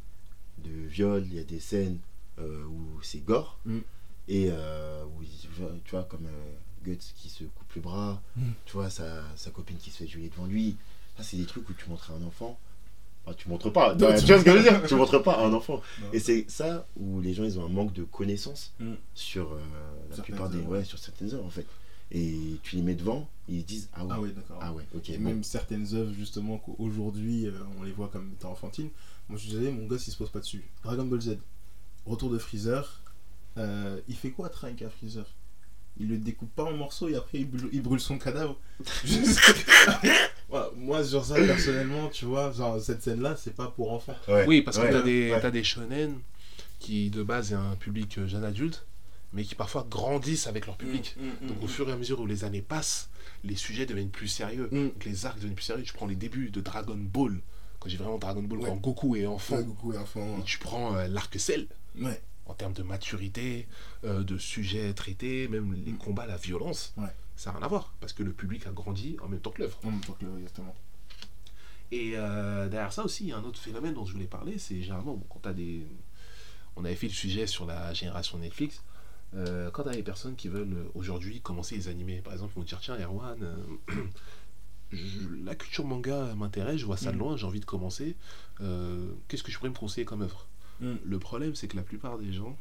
de 0.58 0.70
viol, 0.88 1.24
il 1.26 1.34
y 1.34 1.38
a 1.38 1.44
des 1.44 1.60
scènes 1.60 1.98
où 2.38 3.00
c'est 3.02 3.20
gore, 3.24 3.58
Mm. 3.64 3.78
et 4.28 4.50
où, 4.50 5.22
tu 5.84 5.90
vois, 5.92 6.02
comme 6.04 6.26
Guts 6.84 6.98
qui 7.16 7.28
se 7.28 7.44
coupe 7.44 7.72
le 7.76 7.80
bras, 7.80 8.20
tu 8.64 8.72
vois, 8.72 8.90
sa, 8.90 9.22
sa 9.36 9.50
copine 9.50 9.76
qui 9.76 9.90
se 9.90 9.98
fait 9.98 10.04
violer 10.06 10.30
devant 10.30 10.46
lui. 10.46 10.76
Ça, 11.16 11.22
c'est 11.22 11.36
des 11.36 11.46
trucs 11.46 11.68
où 11.70 11.74
tu 11.74 11.88
montres 11.88 12.10
à 12.10 12.14
un 12.14 12.22
enfant. 12.24 12.58
Enfin, 13.26 13.34
tu 13.36 13.48
montres 13.48 13.72
pas, 13.72 13.94
Non, 13.94 13.98
tu 13.98 14.24
vois 14.26 14.38
ce 14.38 14.44
que 14.44 14.50
je 14.52 14.56
veux 14.56 14.62
dire 14.62 14.86
Tu 14.86 14.94
montres 14.94 15.20
pas 15.22 15.32
à 15.34 15.46
un 15.46 15.52
enfant. 15.52 15.82
Non. 16.00 16.06
Et 16.12 16.20
c'est 16.20 16.44
ça 16.48 16.86
où 16.96 17.20
les 17.20 17.34
gens 17.34 17.42
ils 17.44 17.58
ont 17.58 17.64
un 17.66 17.68
manque 17.68 17.92
de 17.92 18.04
connaissances 18.04 18.72
Mm. 18.78 18.92
sur 19.14 19.52
euh, 19.52 19.56
la 20.10 20.16
Certaines 20.16 20.24
plupart 20.36 20.48
des 20.50 20.58
œuvres. 20.58 20.68
ouais 20.70 20.84
sur 20.84 20.98
certaines 20.98 21.34
œuvres 21.34 21.44
en 21.44 21.50
fait. 21.50 21.66
Et 22.12 22.38
tu 22.62 22.76
les 22.76 22.82
mets 22.82 22.94
devant, 22.94 23.28
ils 23.48 23.64
disent 23.64 23.88
ah 23.92 24.04
ouais 24.04 24.12
Ah 24.14 24.20
ouais, 24.20 24.28
d'accord. 24.30 24.58
ah 24.60 24.72
ouais 24.72 24.84
ok 24.94 25.10
Et 25.10 25.18
bon. 25.18 25.24
même 25.24 25.42
certaines 25.42 25.92
œuvres, 25.94 26.12
justement, 26.16 26.58
qu'aujourd'hui, 26.58 27.46
euh, 27.46 27.52
on 27.80 27.82
les 27.82 27.90
voit 27.90 28.06
comme 28.08 28.30
étant 28.32 28.52
enfantines. 28.52 28.90
Moi, 29.28 29.38
je 29.42 29.48
disais, 29.48 29.72
mon 29.72 29.86
gosse, 29.86 30.06
il 30.06 30.12
se 30.12 30.16
pose 30.16 30.30
pas 30.30 30.38
dessus. 30.38 30.62
Dragon 30.84 31.04
Ball 31.04 31.20
Z, 31.20 31.38
retour 32.06 32.30
de 32.30 32.38
Freezer. 32.38 33.02
Euh, 33.58 33.98
il 34.06 34.14
fait 34.14 34.30
quoi, 34.30 34.48
Trunks, 34.50 34.82
à 34.82 34.88
Freezer? 34.90 35.24
Il 35.98 36.08
le 36.08 36.18
découpe 36.18 36.54
pas 36.54 36.64
en 36.64 36.72
morceaux 36.72 37.08
et 37.08 37.14
après, 37.16 37.38
il 37.38 37.48
brûle, 37.50 37.70
il 37.72 37.82
brûle 37.82 38.00
son 38.00 38.18
cadavre. 38.18 38.58
Je 39.04 39.16
Voilà, 40.48 40.70
moi, 40.76 41.02
sur 41.04 41.24
ça, 41.24 41.34
personnellement, 41.36 42.08
tu 42.08 42.24
vois, 42.26 42.52
genre, 42.52 42.80
cette 42.80 43.02
scène-là, 43.02 43.36
c'est 43.36 43.54
pas 43.54 43.68
pour 43.68 43.92
enfants. 43.92 44.14
Ouais, 44.28 44.44
Oui, 44.46 44.62
parce 44.62 44.78
que 44.78 44.90
t'as 44.90 45.02
des, 45.02 45.30
ouais. 45.32 45.40
t'as 45.40 45.50
des 45.50 45.64
shonen 45.64 46.18
qui, 46.78 47.10
de 47.10 47.22
base, 47.22 47.52
est 47.52 47.56
un 47.56 47.74
public 47.76 48.18
euh, 48.18 48.26
jeune 48.28 48.44
adulte, 48.44 48.86
mais 49.32 49.42
qui 49.44 49.54
parfois 49.54 49.86
grandissent 49.90 50.46
avec 50.46 50.66
leur 50.66 50.76
public. 50.76 51.16
Mm, 51.18 51.24
mm, 51.46 51.48
Donc 51.48 51.60
mm, 51.60 51.64
au 51.64 51.66
fur 51.66 51.88
et 51.88 51.92
à 51.92 51.96
mesure 51.96 52.20
où 52.20 52.26
les 52.26 52.44
années 52.44 52.62
passent, 52.62 53.08
les 53.42 53.56
sujets 53.56 53.86
deviennent 53.86 54.10
plus 54.10 54.28
sérieux. 54.28 54.68
Donc 54.70 55.04
les 55.04 55.26
arcs 55.26 55.36
deviennent 55.36 55.54
plus 55.54 55.64
sérieux. 55.64 55.82
Tu 55.82 55.92
prends 55.94 56.06
les 56.06 56.14
débuts 56.16 56.50
de 56.50 56.60
Dragon 56.60 56.96
Ball, 56.98 57.40
quand 57.80 57.88
j'ai 57.88 57.96
vraiment 57.96 58.18
Dragon 58.18 58.42
Ball, 58.42 58.58
Ouais. 58.60 58.68
quand 58.68 58.76
Goku 58.76 59.16
est 59.16 59.26
enfant, 59.26 59.56
Ouais, 59.56 59.64
Goku 59.64 59.94
et 59.94 59.98
enfant. 59.98 60.36
et 60.38 60.42
tu 60.44 60.58
prends 60.58 60.94
euh, 60.96 61.08
l'arc 61.08 61.38
Cell, 61.40 61.66
Ouais. 62.00 62.20
En 62.46 62.54
termes 62.54 62.72
de 62.72 62.82
maturité, 62.82 63.66
euh, 64.04 64.22
de 64.22 64.38
sujets 64.38 64.92
traités, 64.94 65.48
même 65.48 65.72
les 65.74 65.92
Mm. 65.92 65.98
combats, 65.98 66.26
la 66.26 66.36
violence, 66.36 66.94
Ouais. 66.96 67.06
ça 67.36 67.50
n'a 67.50 67.58
rien 67.58 67.66
à 67.66 67.68
voir, 67.68 67.92
parce 68.00 68.12
que 68.12 68.22
le 68.22 68.32
public 68.32 68.66
a 68.66 68.70
grandi 68.70 69.16
en 69.22 69.28
même 69.28 69.40
temps 69.40 69.50
que 69.50 69.62
l'œuvre. 69.62 69.78
En 69.84 69.90
même 69.90 70.00
temps 70.00 70.12
que 70.18 70.24
le- 70.24 70.38
exactement. 70.38 70.74
Et 71.92 72.12
euh, 72.16 72.68
derrière 72.68 72.92
ça 72.92 73.04
aussi, 73.04 73.24
il 73.24 73.28
y 73.28 73.32
a 73.32 73.36
un 73.36 73.44
autre 73.44 73.58
phénomène 73.60 73.94
dont 73.94 74.04
je 74.04 74.12
voulais 74.12 74.26
parler, 74.26 74.58
c'est 74.58 74.80
généralement 74.82 75.14
bon, 75.14 75.26
quand 75.28 75.40
tu 75.42 75.48
as 75.48 75.52
des... 75.54 75.86
On 76.76 76.84
avait 76.84 76.94
fait 76.96 77.06
le 77.06 77.12
sujet 77.12 77.46
sur 77.46 77.64
la 77.64 77.94
génération 77.94 78.38
Netflix, 78.38 78.82
euh, 79.34 79.70
quand 79.70 79.84
tu 79.84 79.88
as 79.88 79.92
des 79.94 80.02
personnes 80.02 80.36
qui 80.36 80.48
veulent 80.48 80.86
aujourd'hui 80.94 81.40
commencer 81.40 81.74
les 81.76 81.88
animés, 81.88 82.20
par 82.22 82.32
exemple, 82.32 82.52
ils 82.56 82.58
vont 82.60 82.64
dire 82.64 82.80
tiens 82.80 82.96
Erwan, 82.98 83.38
je- 84.92 85.44
la 85.44 85.54
culture 85.54 85.84
manga 85.84 86.34
m'intéresse, 86.34 86.78
je 86.78 86.86
vois 86.86 86.96
ça 86.96 87.10
de 87.12 87.16
Mm. 87.16 87.20
loin, 87.20 87.36
j'ai 87.36 87.46
envie 87.46 87.60
de 87.60 87.64
commencer, 87.64 88.16
euh, 88.60 89.12
qu'est-ce 89.28 89.42
que 89.42 89.50
je 89.50 89.56
pourrais 89.58 89.70
me 89.70 89.74
conseiller 89.74 90.04
comme 90.04 90.22
œuvre? 90.22 90.46
Mm. 90.80 90.94
Le 91.04 91.18
problème, 91.18 91.54
c'est 91.54 91.68
que 91.68 91.76
la 91.76 91.82
plupart 91.82 92.18
des 92.18 92.32
gens 92.32 92.56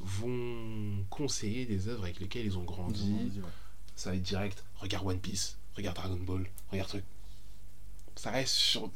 vont 0.00 1.04
conseiller 1.10 1.66
des 1.66 1.88
œuvres 1.88 2.04
avec 2.04 2.20
lesquelles 2.20 2.46
ils 2.46 2.58
ont 2.58 2.64
grandi, 2.64 3.02
Ils 3.34 3.40
ont- 3.40 3.44
ouais. 3.44 3.50
ça 3.96 4.10
va 4.10 4.16
être 4.16 4.22
direct. 4.22 4.64
Regarde 4.76 5.06
One 5.06 5.18
Piece, 5.18 5.56
regarde 5.76 5.96
Dragon 5.96 6.16
Ball, 6.18 6.46
regarde 6.70 6.88
truc. 6.88 7.04
Ça 8.16 8.30
reste 8.30 8.54
sur. 8.54 8.90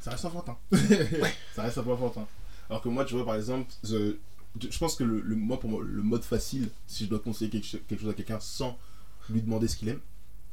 ça 0.00 0.10
reste 0.10 0.24
enfantin. 0.24 0.58
ça 1.54 1.62
reste 1.62 1.78
un 1.78 1.82
peu 1.82 1.92
enfantin. 1.92 2.26
Alors 2.68 2.82
que 2.82 2.88
moi, 2.88 3.04
tu 3.04 3.14
vois, 3.14 3.24
par 3.24 3.36
exemple, 3.36 3.72
je, 3.84 4.16
je 4.60 4.78
pense 4.78 4.96
que 4.96 5.04
le, 5.04 5.20
le- 5.20 5.36
moi, 5.36 5.60
pour 5.60 5.70
moi, 5.70 5.82
le 5.84 6.02
mode 6.02 6.22
facile, 6.24 6.70
si 6.86 7.04
je 7.04 7.10
dois 7.10 7.20
conseiller 7.20 7.50
quelque, 7.50 7.66
cho- 7.66 7.78
quelque 7.88 8.00
chose 8.00 8.10
à 8.10 8.14
quelqu'un 8.14 8.40
sans 8.40 8.78
lui 9.30 9.42
demander 9.42 9.68
ce 9.68 9.76
qu'il 9.76 9.88
aime, 9.90 10.00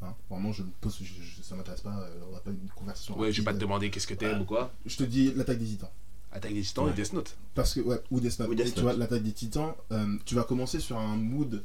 hein, 0.01 0.13
vraiment, 0.29 0.51
je 0.51 0.63
ne 0.63 0.69
pose, 0.81 0.97
je, 1.01 1.05
je- 1.21 1.41
ça 1.41 1.55
m'intéresse 1.55 1.81
pas, 1.81 1.97
euh, 1.99 2.21
on 2.29 2.33
n'a 2.33 2.39
pas 2.39 2.51
une 2.51 2.69
conversation. 2.75 3.17
Ouais, 3.17 3.31
je 3.31 3.41
vais 3.41 3.45
pas 3.45 3.53
te 3.53 3.57
demander 3.59 3.89
qu'est-ce 3.89 4.07
que 4.07 4.13
t'aimes 4.13 4.41
ou 4.41 4.45
quoi. 4.45 4.73
Je 4.85 4.95
te 4.97 5.03
dis 5.03 5.33
l'attaque 5.33 5.59
des 5.59 5.65
titans. 5.65 5.89
Attaque 6.31 6.53
des 6.53 6.61
Titans 6.61 6.85
et 6.85 6.89
Ouais. 6.89 6.93
Death 6.95 7.13
Note. 7.13 7.35
Parce 7.55 7.73
que, 7.73 7.79
ouais, 7.81 7.99
ou 8.11 8.19
Death 8.19 8.39
Note. 8.39 8.49
Ou 8.49 8.55
Death 8.55 8.67
Et 8.67 8.69
tu 8.71 8.75
Note. 8.77 8.83
vois, 8.83 8.93
l'attaque 8.93 9.23
des 9.23 9.31
titans, 9.31 9.73
euh, 9.91 10.15
tu 10.25 10.35
vas 10.35 10.43
commencer 10.43 10.79
sur 10.79 10.97
un 10.97 11.15
mood 11.17 11.63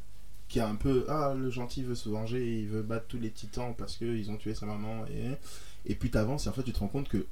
qui 0.48 0.58
est 0.58 0.62
un 0.62 0.74
peu 0.76 1.04
Ah, 1.08 1.34
le 1.36 1.50
gentil 1.50 1.82
veut 1.82 1.94
se 1.94 2.08
venger, 2.08 2.60
il 2.60 2.68
veut 2.68 2.82
battre 2.82 3.06
tous 3.08 3.18
les 3.18 3.30
titans 3.30 3.74
parce 3.76 3.96
qu'ils 3.96 4.30
ont 4.30 4.36
tué 4.36 4.54
sa 4.54 4.66
maman. 4.66 5.04
Et, 5.06 5.90
et 5.90 5.94
puis 5.94 6.10
t'avances 6.10 6.46
et 6.46 6.48
en 6.48 6.52
fait, 6.52 6.62
tu 6.62 6.72
te 6.72 6.78
rends 6.78 6.88
compte 6.88 7.08
que 7.08 7.26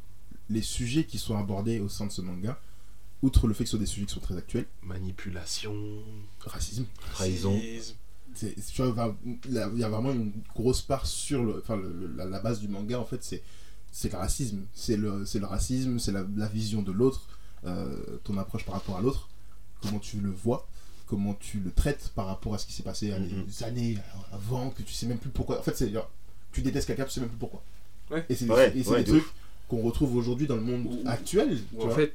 les 0.51 0.62
sujets 0.62 1.05
qui 1.05 1.19
sont 1.19 1.37
abordés 1.39 1.81
au 1.81 1.89
sein 1.89 2.07
de 2.07 2.12
ce 2.12 2.21
manga, 2.21 2.59
outre 3.23 3.47
le 3.47 3.55
fait 3.55 3.65
que 3.65 3.71
ce 3.71 3.77
sont 3.77 3.81
des 3.81 3.87
sujets 3.87 4.07
qui 4.07 4.12
sont 4.15 4.21
très 4.21 4.37
actuels, 4.37 4.67
Manipulation. 4.83 5.75
racisme, 6.41 6.85
Trahison. 7.12 7.59
il 7.59 9.53
y 9.53 9.85
a 9.85 9.89
vraiment 9.89 10.12
une 10.12 10.33
grosse 10.55 10.83
part 10.83 11.07
sur 11.07 11.45
le, 11.45 11.59
enfin, 11.59 11.77
le- 11.77 11.93
le- 11.93 12.15
la, 12.17 12.25
la 12.25 12.41
base 12.41 12.61
du 12.61 12.69
manga 12.69 12.99
en 12.99 13.05
fait, 13.05 13.23
c'est, 13.23 13.43
c'est 13.92 14.11
le 14.11 14.18
racisme. 14.18 14.64
C'est 14.75 14.96
le, 14.96 15.25
c'est 15.25 15.38
le 15.38 15.46
racisme, 15.46 15.99
c'est 16.00 16.11
la, 16.12 16.25
la 16.37 16.49
vision 16.49 16.82
de 16.82 16.90
l'autre, 16.90 17.28
euh, 17.64 18.18
ton 18.25 18.37
approche 18.38 18.64
par 18.64 18.75
rapport 18.75 18.96
à 18.96 19.00
l'autre, 19.02 19.28
comment 19.80 20.00
tu 20.00 20.16
le 20.18 20.30
vois, 20.30 20.66
comment 21.06 21.34
tu 21.34 21.61
le 21.61 21.70
traites 21.70 22.11
par 22.16 22.26
rapport 22.26 22.54
à 22.54 22.58
ce 22.58 22.66
qui 22.66 22.72
s'est 22.72 22.82
passé 22.82 23.12
Mhm. 23.12 23.44
des 23.44 23.62
années 23.62 23.99
avant, 24.32 24.70
que 24.70 24.82
tu 24.82 24.92
sais 24.92 25.06
même 25.06 25.18
plus 25.18 25.30
pourquoi. 25.30 25.61
En 25.61 25.62
fait, 25.62 25.76
c'est 25.76 25.92
tu 26.52 26.62
détestes 26.62 26.87
quelqu'un, 26.88 27.04
tu 27.04 27.11
sais 27.12 27.20
même 27.20 27.28
plus 27.30 27.38
pourquoi. 27.38 27.62
Ouais. 28.11 28.26
Et 28.28 28.34
c'est, 28.34 28.46
Ouais, 28.49 28.54
ouais, 28.56 28.70
des 28.72 28.82
de 28.82 29.18
trucs 29.18 29.25
qu'on 29.68 29.82
retrouve 29.82 30.16
aujourd'hui 30.16 30.46
dans 30.46 30.56
le 30.56 30.62
monde 30.62 30.87
Ou- 30.87 31.08
actuel. 31.08 31.58
Où 31.75 31.76
tu 31.78 31.82
en 31.84 31.87
vois. 31.87 31.94
fait, 31.96 32.14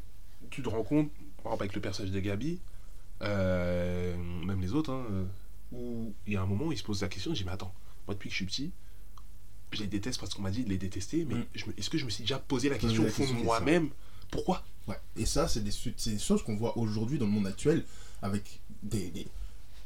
tu 0.50 0.62
te 0.62 0.69
rends 0.69 0.84
compte, 0.84 1.10
par 1.43 1.53
exemple 1.53 1.63
avec 1.63 1.74
le 1.75 1.81
personnage 1.81 2.12
de 2.12 2.19
Gabi, 2.19 2.60
euh, 3.24 4.15
même 4.46 4.62
les 4.62 4.74
autres, 4.74 4.91
hein, 4.91 5.05
euh, 5.12 5.24
où 5.72 6.13
il 6.27 6.34
y 6.34 6.36
a 6.38 6.41
un 6.41 6.46
moment 6.46 6.65
où 6.65 6.72
il 6.72 6.77
se 6.77 6.84
pose 6.84 7.01
la 7.01 7.07
question, 7.07 7.34
je 7.34 7.39
dis 7.39 7.46
mais 7.46 7.51
attends, 7.51 7.74
moi 8.07 8.13
depuis 8.13 8.29
que 8.29 8.34
je 8.34 8.38
suis 8.38 8.46
petit, 8.46 8.72
je 9.72 9.82
les 9.82 9.88
déteste 9.88 10.20
parce 10.20 10.34
qu'on 10.34 10.42
m'a 10.42 10.52
dit 10.52 10.64
de 10.64 10.70
les 10.70 10.78
détester, 10.78 11.26
mais 11.28 11.36
Mm. 11.36 11.46
est-ce 11.78 11.90
que 11.90 11.98
je 11.98 12.06
me 12.06 12.10
suis 12.10 12.24
déjà 12.24 12.40
posé 12.40 12.70
la 12.70 12.78
question 12.78 13.04
au 13.04 13.08
fond 13.08 13.26
de 13.26 13.44
moi-même 13.44 13.90
Pourquoi? 14.32 14.64
Ouais. 14.88 14.96
Et 15.18 15.26
ça, 15.26 15.48
c'est 15.48 15.64
des, 15.64 15.72
des 16.06 16.20
choses 16.20 16.44
qu'on 16.44 16.56
voit 16.56 16.78
aujourd'hui 16.78 17.18
dans 17.18 17.26
le 17.26 17.32
monde 17.32 17.48
actuel 17.48 17.84
avec 18.22 18.60
des, 18.84 19.10
des, 19.10 19.28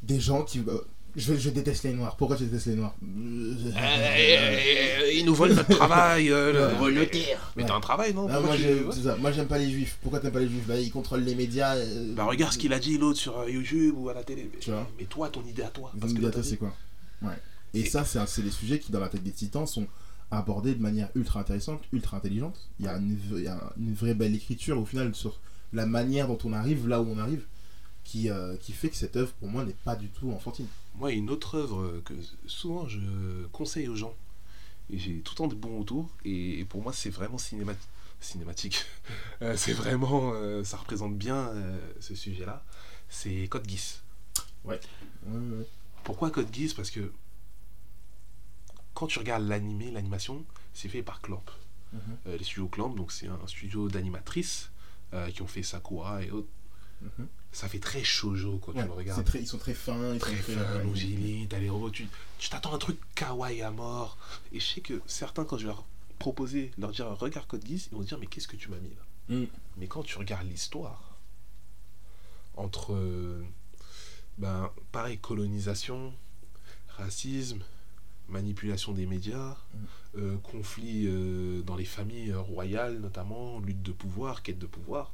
des 0.04 0.20
gens 0.20 0.44
qui. 0.44 0.60
euh, 0.60 0.80
je, 1.16 1.36
je 1.36 1.50
déteste 1.50 1.84
les 1.84 1.94
noirs. 1.94 2.16
Pourquoi 2.16 2.38
je 2.38 2.46
déteste 2.46 2.68
les 2.68 2.76
noirs? 2.76 2.96
Euh, 3.04 5.12
Ils 5.14 5.26
nous 5.26 5.36
volent 5.36 5.56
notre 5.56 5.76
travail. 5.76 6.32
euh, 6.32 6.74
le- 6.80 6.90
le 6.90 7.08
terre. 7.08 7.52
Mais 7.56 7.64
Ouais. 7.64 7.70
t'as 7.70 7.76
un 7.76 7.82
travail, 7.82 8.14
non? 8.14 8.28
Ah, 8.30 8.40
moi, 8.40 8.56
j'aime- 8.56 8.88
ouais. 8.88 9.46
pas 9.46 9.58
les 9.58 9.70
juifs. 9.70 9.98
Pourquoi 10.02 10.20
t'aimes 10.20 10.32
pas 10.32 10.40
les 10.40 10.48
juifs? 10.48 10.66
Bah, 10.68 10.80
ils 10.80 10.92
contrôlent 10.92 11.24
les 11.24 11.36
médias. 11.36 11.76
euh, 11.76 12.14
Bah 12.16 12.24
regarde 12.26 12.54
ce 12.54 12.58
qu'il 12.58 12.74
a 12.74 12.80
dit 12.80 12.98
l'autre 12.98 13.20
sur 13.20 13.40
euh, 13.40 13.50
YouTube 13.50 13.96
ou 13.98 14.10
à 14.10 14.14
la 14.14 14.24
télé. 14.24 14.50
Mais, 14.54 14.60
Tu 14.60 14.72
vois. 14.72 14.88
mais 14.98 15.06
toi, 15.06 15.30
ton 15.30 15.44
idée 15.46 15.64
à 15.64 15.70
toi. 15.70 15.92
Que 16.00 16.06
dites, 16.08 16.20
l'autre 16.20 16.40
a 16.40 16.44
c'est 16.44 16.58
quoi? 16.58 16.74
Ouais. 17.22 17.30
Et, 17.74 17.82
Et- 17.82 17.86
ça, 17.90 18.06
c'est 18.06 18.42
des 18.42 18.52
sujets 18.52 18.80
qui, 18.80 18.92
dans 18.92 19.00
la 19.00 19.10
tête 19.10 19.24
des 19.24 19.32
titans, 19.32 19.66
sont 19.68 19.88
abordés 20.30 20.76
de 20.76 20.82
manière 20.82 21.10
ultra 21.16 21.40
intéressante, 21.42 21.82
ultra 21.92 22.18
intelligente. 22.18 22.70
Il 22.80 22.86
y 22.86 22.88
a 22.88 22.98
une, 22.98 23.18
il 23.34 23.44
y 23.44 23.48
a 23.48 23.74
une 23.78 23.94
vraie 23.94 24.14
belle 24.14 24.36
écriture, 24.36 24.78
au 24.80 24.86
final, 24.86 25.14
sur 25.16 25.40
la 25.74 25.86
manière 25.86 26.28
dont 26.28 26.38
on 26.44 26.54
arrive 26.54 26.88
là 26.88 27.02
où 27.02 27.08
on 27.10 27.18
arrive, 27.18 27.46
qui, 28.04 28.30
euh, 28.30 28.56
qui 28.58 28.72
fait 28.74 28.90
que 28.90 28.96
cette 28.96 29.16
œuvre, 29.16 29.32
pour 29.34 29.48
moi, 29.50 29.64
n'est 29.64 29.76
pas 29.86 29.96
du 29.96 30.08
tout 30.10 30.32
enfantine. 30.32 30.68
Moi, 30.96 31.12
une 31.12 31.30
autre 31.30 31.56
œuvre 31.56 32.02
que 32.04 32.14
souvent 32.46 32.88
je 32.88 33.00
conseille 33.52 33.88
aux 33.88 33.96
gens, 33.96 34.14
et 34.90 34.98
j'ai 34.98 35.20
tout 35.20 35.34
le 35.34 35.38
temps 35.38 35.48
de 35.48 35.56
bons 35.56 35.80
retours, 35.80 36.10
et 36.26 36.66
pour 36.70 36.82
moi, 36.82 36.92
c'est 36.94 37.10
vraiment 37.10 37.38
cinéma- 37.38 37.76
cinématique. 38.20 38.86
Euh, 39.42 39.56
c'est 39.58 39.74
vraiment. 39.74 40.34
euh, 40.36 40.64
ça 40.64 40.78
représente 40.78 41.18
bien 41.18 41.52
ce 42.00 42.14
sujet-là. 42.16 42.64
C'est 43.10 43.48
Code 43.48 43.68
Geass. 43.68 44.02
Ouais, 44.66 44.80
ouais, 45.26 45.58
ouais. 45.58 45.66
Pourquoi 46.04 46.30
Code 46.30 46.54
Geass? 46.54 46.74
Parce 46.76 46.92
que 46.92 47.12
quand 48.94 49.08
tu 49.08 49.20
regardes 49.20 49.48
l'animé, 49.48 49.92
l'animation, 49.92 50.46
c'est 50.74 50.90
fait 50.90 51.04
par 51.04 51.22
Clamp. 51.22 51.44
Mhm. 51.94 52.00
Euh, 52.28 52.38
les 52.38 52.44
studios 52.44 52.68
Clamp, 52.68 52.90
donc 52.96 53.12
c'est 53.12 53.28
un 53.28 53.48
studio 53.48 53.90
d'animatrices 53.90 54.72
euh, 55.14 55.30
qui 55.32 55.42
ont 55.42 55.48
fait 55.48 55.64
Sakura 55.64 56.24
et 56.24 56.32
autres. 56.32 56.48
Mhm. 57.02 57.28
Ça 57.52 57.68
fait 57.68 57.80
très 57.80 58.04
shoujo 58.04 58.60
quand 58.60 58.72
Ouais, 58.74 58.82
tu 58.82 58.88
le 58.88 58.94
regardes. 58.94 59.26
très, 59.26 59.40
ils 59.42 59.48
sont 59.48 59.58
très 59.58 59.74
fins, 59.74 60.14
ils 60.14 60.20
Très 60.20 60.38
sont 60.38 60.44
très, 60.44 60.54
fin, 60.54 60.78
ouais, 60.78 60.84
longiligne, 60.84 61.48
t'as 61.48 61.60
les 61.60 61.70
robots, 61.70 61.90
tu 61.90 62.08
tu 62.38 62.50
t'attends 62.50 62.72
à 62.72 62.76
un 62.76 62.80
truc 62.80 62.98
kawaii 63.16 63.62
à 63.62 63.72
mort. 63.72 64.18
Et 64.54 64.60
je 64.60 64.66
sais 64.66 64.82
que 64.82 65.02
certains, 65.06 65.44
quand 65.44 65.58
je 65.58 65.68
leur 65.68 65.84
proposer, 66.20 66.72
leur 66.78 66.92
dire 66.92 67.08
regarde 67.18 67.48
Code 67.48 67.66
Geass, 67.68 67.88
ils 67.92 67.96
vont 67.98 68.04
dire 68.04 68.18
mais 68.20 68.28
qu'est-ce 68.28 68.48
que 68.48 68.56
tu 68.56 68.70
m'as 68.70 68.78
mis 68.80 68.90
là 68.90 69.02
Mm. 69.30 69.46
Mais 69.78 69.88
quand 69.88 70.04
tu 70.04 70.18
regardes 70.18 70.48
l'histoire, 70.48 71.18
entre, 72.56 72.94
euh, 72.94 73.44
ben, 74.38 74.70
pareil, 74.92 75.18
colonisation, 75.20 76.14
racisme, 76.90 77.62
manipulation 78.32 78.92
des 78.94 79.06
médias, 79.06 79.58
euh, 80.18 80.38
conflit 80.40 81.06
euh, 81.08 81.62
dans 81.62 81.76
les 81.76 81.86
familles 81.86 82.34
royales 82.34 83.00
notamment, 83.00 83.60
lutte 83.60 83.82
de 83.82 83.92
pouvoir, 83.92 84.44
quête 84.44 84.60
de 84.60 84.66
pouvoir. 84.68 85.12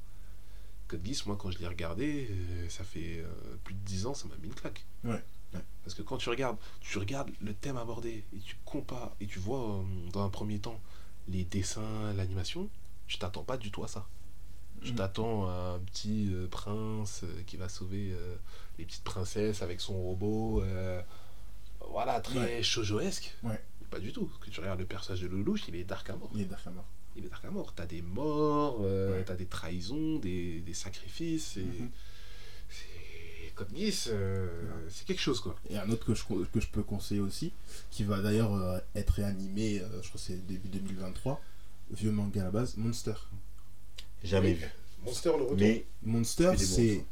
Code 0.87 1.05
Geass, 1.05 1.25
moi 1.25 1.35
quand 1.37 1.51
je 1.51 1.59
l'ai 1.59 1.67
regardé, 1.67 2.27
euh, 2.31 2.69
ça 2.69 2.83
fait 2.83 3.23
plus 3.63 3.73
de 3.73 3.79
10 3.79 4.05
ans, 4.05 4.13
ça 4.13 4.27
m'a 4.27 4.35
mis 4.37 4.47
une 4.47 4.53
claque. 4.53 4.85
Ouais, 5.03 5.21
ouais. 5.53 5.61
Parce 5.83 5.93
que 5.95 6.01
quand 6.01 6.17
tu 6.17 6.29
regardes, 6.29 6.57
tu 6.79 6.97
regardes 6.97 7.29
le 7.41 7.53
thème 7.53 7.77
abordé 7.77 8.23
et 8.35 8.39
tu 8.39 8.55
compares 8.65 9.11
et 9.19 9.25
tu 9.27 9.39
vois 9.39 9.83
dans 10.13 10.23
un 10.23 10.29
premier 10.29 10.59
temps 10.59 10.79
les 11.27 11.43
dessins, 11.43 12.13
l'animation, 12.15 12.69
tu 13.07 13.17
t'attends 13.17 13.43
pas 13.43 13.57
du 13.57 13.69
tout 13.71 13.83
à 13.83 13.87
ça. 13.89 14.07
Tu 14.81 14.91
Mhm. 14.91 14.95
t'attends 14.97 15.49
à 15.49 15.75
un 15.75 15.79
petit 15.79 16.31
prince 16.51 17.25
qui 17.47 17.57
va 17.57 17.67
sauver 17.67 18.15
les 18.77 18.85
petites 18.85 19.03
princesses 19.03 19.61
avec 19.61 19.81
son 19.81 19.95
robot. 20.01 20.63
Voilà, 21.89 22.19
très 22.19 22.39
Ouais. 22.39 22.63
shoujoesque. 22.63 23.33
Ouais. 23.43 23.59
Mais 23.81 23.87
Pas 23.89 23.99
du 23.99 24.11
tout. 24.13 24.25
Parce 24.25 24.39
que 24.39 24.49
tu 24.49 24.59
regardes 24.59 24.79
le 24.79 24.85
personnage 24.85 25.21
de 25.21 25.27
Lelouch, 25.27 25.61
il 25.67 25.75
est 25.75 25.83
dark 25.83 26.09
à 26.09 26.15
mort. 26.15 26.29
Il 26.35 26.41
est 26.41 26.45
Dark 26.45 26.65
Hammer. 26.67 26.81
Il 27.15 27.25
est 27.25 27.29
dark 27.29 27.43
à 27.45 27.49
mort. 27.51 27.73
T'as 27.75 27.85
des 27.85 28.01
morts, 28.01 28.79
euh, 28.81 29.17
Ouais. 29.17 29.23
t'as 29.25 29.35
des 29.35 29.45
trahisons, 29.47 30.17
des, 30.19 30.59
des 30.59 30.73
sacrifices. 30.73 31.57
Et... 31.57 31.61
Mhm. 31.63 31.89
C'est. 32.69 33.53
Code 33.55 33.75
Geass, 33.75 34.09
euh, 34.11 34.47
c'est 34.87 35.07
quelque 35.07 35.21
chose 35.21 35.39
quoi. 35.41 35.55
Et 35.71 35.77
un 35.79 35.89
autre 35.89 36.05
que 36.05 36.13
je, 36.13 36.23
que 36.23 36.59
je 36.59 36.67
peux 36.67 36.83
conseiller 36.83 37.21
aussi, 37.21 37.51
qui 37.89 38.03
va 38.03 38.21
d'ailleurs 38.21 38.53
euh, 38.53 38.77
être 38.93 39.09
réanimé, 39.15 39.79
euh, 39.81 39.85
je 40.03 40.09
crois 40.09 40.19
que 40.21 40.27
c'est 40.27 40.45
début 40.45 40.67
2023, 40.67 41.41
vieux 41.89 42.11
manga 42.11 42.41
à 42.41 42.43
la 42.43 42.51
base, 42.51 42.77
Monster. 42.77 43.15
Jamais 44.23 44.49
Oui. 44.49 44.53
vu. 44.55 44.67
Monster 45.05 45.29
le 45.29 45.43
retour. 45.43 45.57
Mais 45.57 45.85
Monster, 46.03 46.51
C'est 46.57 46.65
c'est 46.65 47.05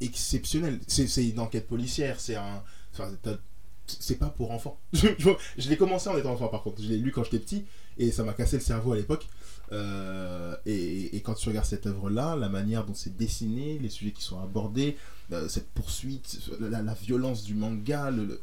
exceptionnel. 0.00 0.78
C'est 0.86 1.06
c'est 1.08 1.26
une 1.26 1.40
enquête 1.40 1.66
policière, 1.66 2.20
c'est 2.20 2.36
un. 2.36 2.62
enfin, 2.92 3.10
t'as- 3.22 3.38
c'est 3.86 4.18
pas 4.18 4.28
pour 4.28 4.50
enfants. 4.50 4.78
je 4.92 5.68
l'ai 5.68 5.76
commencé 5.76 6.08
en 6.08 6.16
étant 6.16 6.32
enfant 6.32 6.48
par 6.48 6.62
contre. 6.62 6.82
Je 6.82 6.88
l'ai 6.88 6.98
lu 6.98 7.12
quand 7.12 7.24
j'étais 7.24 7.38
petit 7.38 7.64
et 7.98 8.10
ça 8.10 8.24
m'a 8.24 8.32
cassé 8.32 8.56
le 8.56 8.62
cerveau 8.62 8.92
à 8.92 8.96
l'époque. 8.96 9.26
Euh, 9.72 10.56
et, 10.64 11.16
et 11.16 11.20
quand 11.22 11.34
tu 11.34 11.48
regardes 11.48 11.66
cette 11.66 11.86
œuvre-là, 11.86 12.36
la 12.36 12.48
manière 12.48 12.84
dont 12.84 12.94
c'est 12.94 13.16
dessiné, 13.16 13.78
les 13.78 13.88
sujets 13.88 14.12
qui 14.12 14.22
sont 14.22 14.40
abordés, 14.40 14.96
euh, 15.32 15.48
cette 15.48 15.68
poursuite, 15.70 16.38
la, 16.60 16.82
la 16.82 16.94
violence 16.94 17.42
du 17.42 17.54
manga, 17.54 18.10
le, 18.10 18.24
le- 18.24 18.40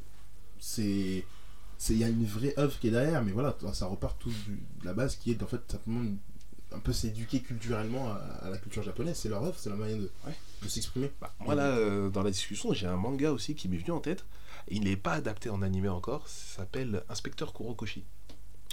c'est. 0.60 1.24
Il 1.90 1.98
y 1.98 2.04
a 2.04 2.08
une 2.08 2.26
vraie 2.26 2.54
œuvre 2.58 2.78
qui 2.80 2.88
est 2.88 2.92
derrière, 2.92 3.24
mais 3.24 3.32
voilà, 3.34 3.58
ça 3.74 3.88
repart 3.88 4.18
tout 4.20 4.30
du- 4.30 4.62
de 4.82 4.86
la 4.86 4.94
base 4.94 5.18
qui 5.18 5.32
est 5.32 5.44
en 5.44 5.48
fait 5.48 5.60
simplement 5.70 6.02
un 6.72 6.80
peu 6.80 6.94
s'éduquer 6.94 7.42
culturellement 7.42 8.10
à, 8.10 8.16
à 8.46 8.50
la 8.50 8.58
culture 8.58 8.84
japonaise. 8.84 9.18
C'est 9.18 9.28
leur 9.30 9.44
œuvre, 9.44 9.56
c'est 9.58 9.70
la 9.70 9.76
manière 9.76 9.98
de, 9.98 10.10
Ouais. 10.26 10.34
de 10.62 10.68
s'exprimer. 10.70 11.12
Bah, 11.22 11.34
moi 11.42 11.56
là, 11.56 11.68
euh, 11.76 12.10
dans 12.10 12.24
la 12.24 12.32
discussion, 12.32 12.74
j'ai 12.74 12.88
un 12.88 12.96
manga 12.96 13.32
aussi 13.32 13.54
qui 13.56 13.68
m'est 13.68 13.78
venu 13.78 13.92
en 13.92 14.00
tête. 14.00 14.24
Il 14.70 14.84
n'est 14.84 14.98
pas 14.98 15.14
adapté 15.14 15.50
en 15.50 15.62
animé 15.62 15.90
encore. 15.90 16.28
Ça 16.28 16.58
s'appelle 16.58 17.04
Inspecteur 17.10 17.54
Kurokoshi. 17.54 18.04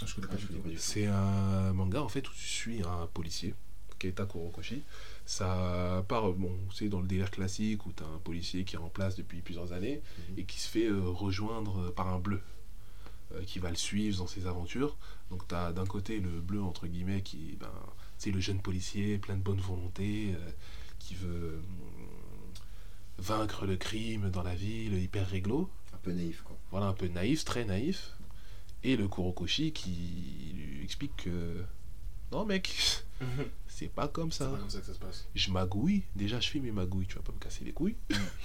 Ah, 0.00 0.06
Je 0.06 0.14
connais 0.14 0.26
pas 0.26 0.34
Ah. 0.36 0.70
C'est 0.78 1.06
un 1.06 1.72
manga 1.72 2.02
en 2.02 2.08
fait 2.08 2.28
où 2.28 2.32
tu 2.32 2.46
suis 2.46 2.82
un 2.82 3.06
policier, 3.12 3.54
Keita 3.98 4.24
Kurokoshi. 4.26 4.82
Ça 5.26 6.04
part, 6.08 6.32
bon, 6.32 6.56
c'est 6.72 6.88
dans 6.88 7.00
le 7.00 7.06
délire 7.06 7.30
classique 7.30 7.86
où 7.86 7.92
tu 7.92 8.02
as 8.02 8.06
un 8.06 8.18
policier 8.18 8.64
qui 8.64 8.76
est 8.76 8.78
en 8.78 8.88
place 8.88 9.16
depuis 9.16 9.42
plusieurs 9.42 9.72
années 9.72 10.00
et 10.36 10.44
qui 10.44 10.58
se 10.58 10.68
fait 10.68 10.86
euh, 10.86 11.00
rejoindre 11.08 11.78
euh, 11.80 11.90
par 11.92 12.08
un 12.08 12.18
bleu 12.18 12.40
euh, 13.34 13.42
qui 13.44 13.58
va 13.60 13.70
le 13.70 13.76
suivre 13.76 14.18
dans 14.18 14.26
ses 14.26 14.46
aventures. 14.46 14.96
Donc 15.30 15.46
tu 15.46 15.54
as 15.54 15.72
d'un 15.72 15.86
côté 15.86 16.18
le 16.18 16.40
bleu 16.40 16.62
entre 16.62 16.86
guillemets 16.88 17.22
qui 17.22 17.56
ben, 17.60 17.70
c'est 18.18 18.32
le 18.32 18.40
jeune 18.40 18.60
policier 18.60 19.18
plein 19.18 19.36
de 19.36 19.42
bonne 19.42 19.60
volonté 19.60 20.34
euh, 20.34 20.50
qui 20.98 21.14
veut 21.14 21.58
hum, 21.58 22.52
vaincre 23.18 23.66
le 23.66 23.76
crime 23.76 24.30
dans 24.30 24.42
la 24.42 24.54
ville, 24.54 24.94
hyper 24.94 25.28
réglo 25.28 25.70
peu 26.02 26.12
naïf 26.12 26.42
quoi. 26.42 26.56
voilà, 26.70 26.86
un 26.86 26.92
peu 26.94 27.08
naïf, 27.08 27.44
très 27.44 27.64
naïf. 27.64 28.12
Et 28.82 28.96
le 28.96 29.08
Kurokoshi 29.08 29.72
qui 29.72 30.52
lui 30.54 30.82
explique 30.84 31.14
que 31.16 31.62
non 32.32 32.44
mec, 32.46 32.74
c'est 33.68 33.88
pas 33.88 34.08
comme 34.08 34.30
C'est 34.32 34.44
ça. 34.44 34.50
pas 34.50 34.58
comme 34.58 34.70
ça 34.70 34.80
que 34.80 34.86
ça 34.86 34.94
se 34.94 34.98
passe. 34.98 35.28
Je 35.34 35.50
magouille, 35.50 36.02
déjà 36.16 36.40
je 36.40 36.48
fais 36.48 36.60
mes 36.60 36.70
magouilles, 36.72 37.06
tu 37.06 37.16
vas 37.16 37.22
pas 37.22 37.32
me 37.32 37.38
casser 37.38 37.64
les 37.64 37.72
couilles. 37.72 37.96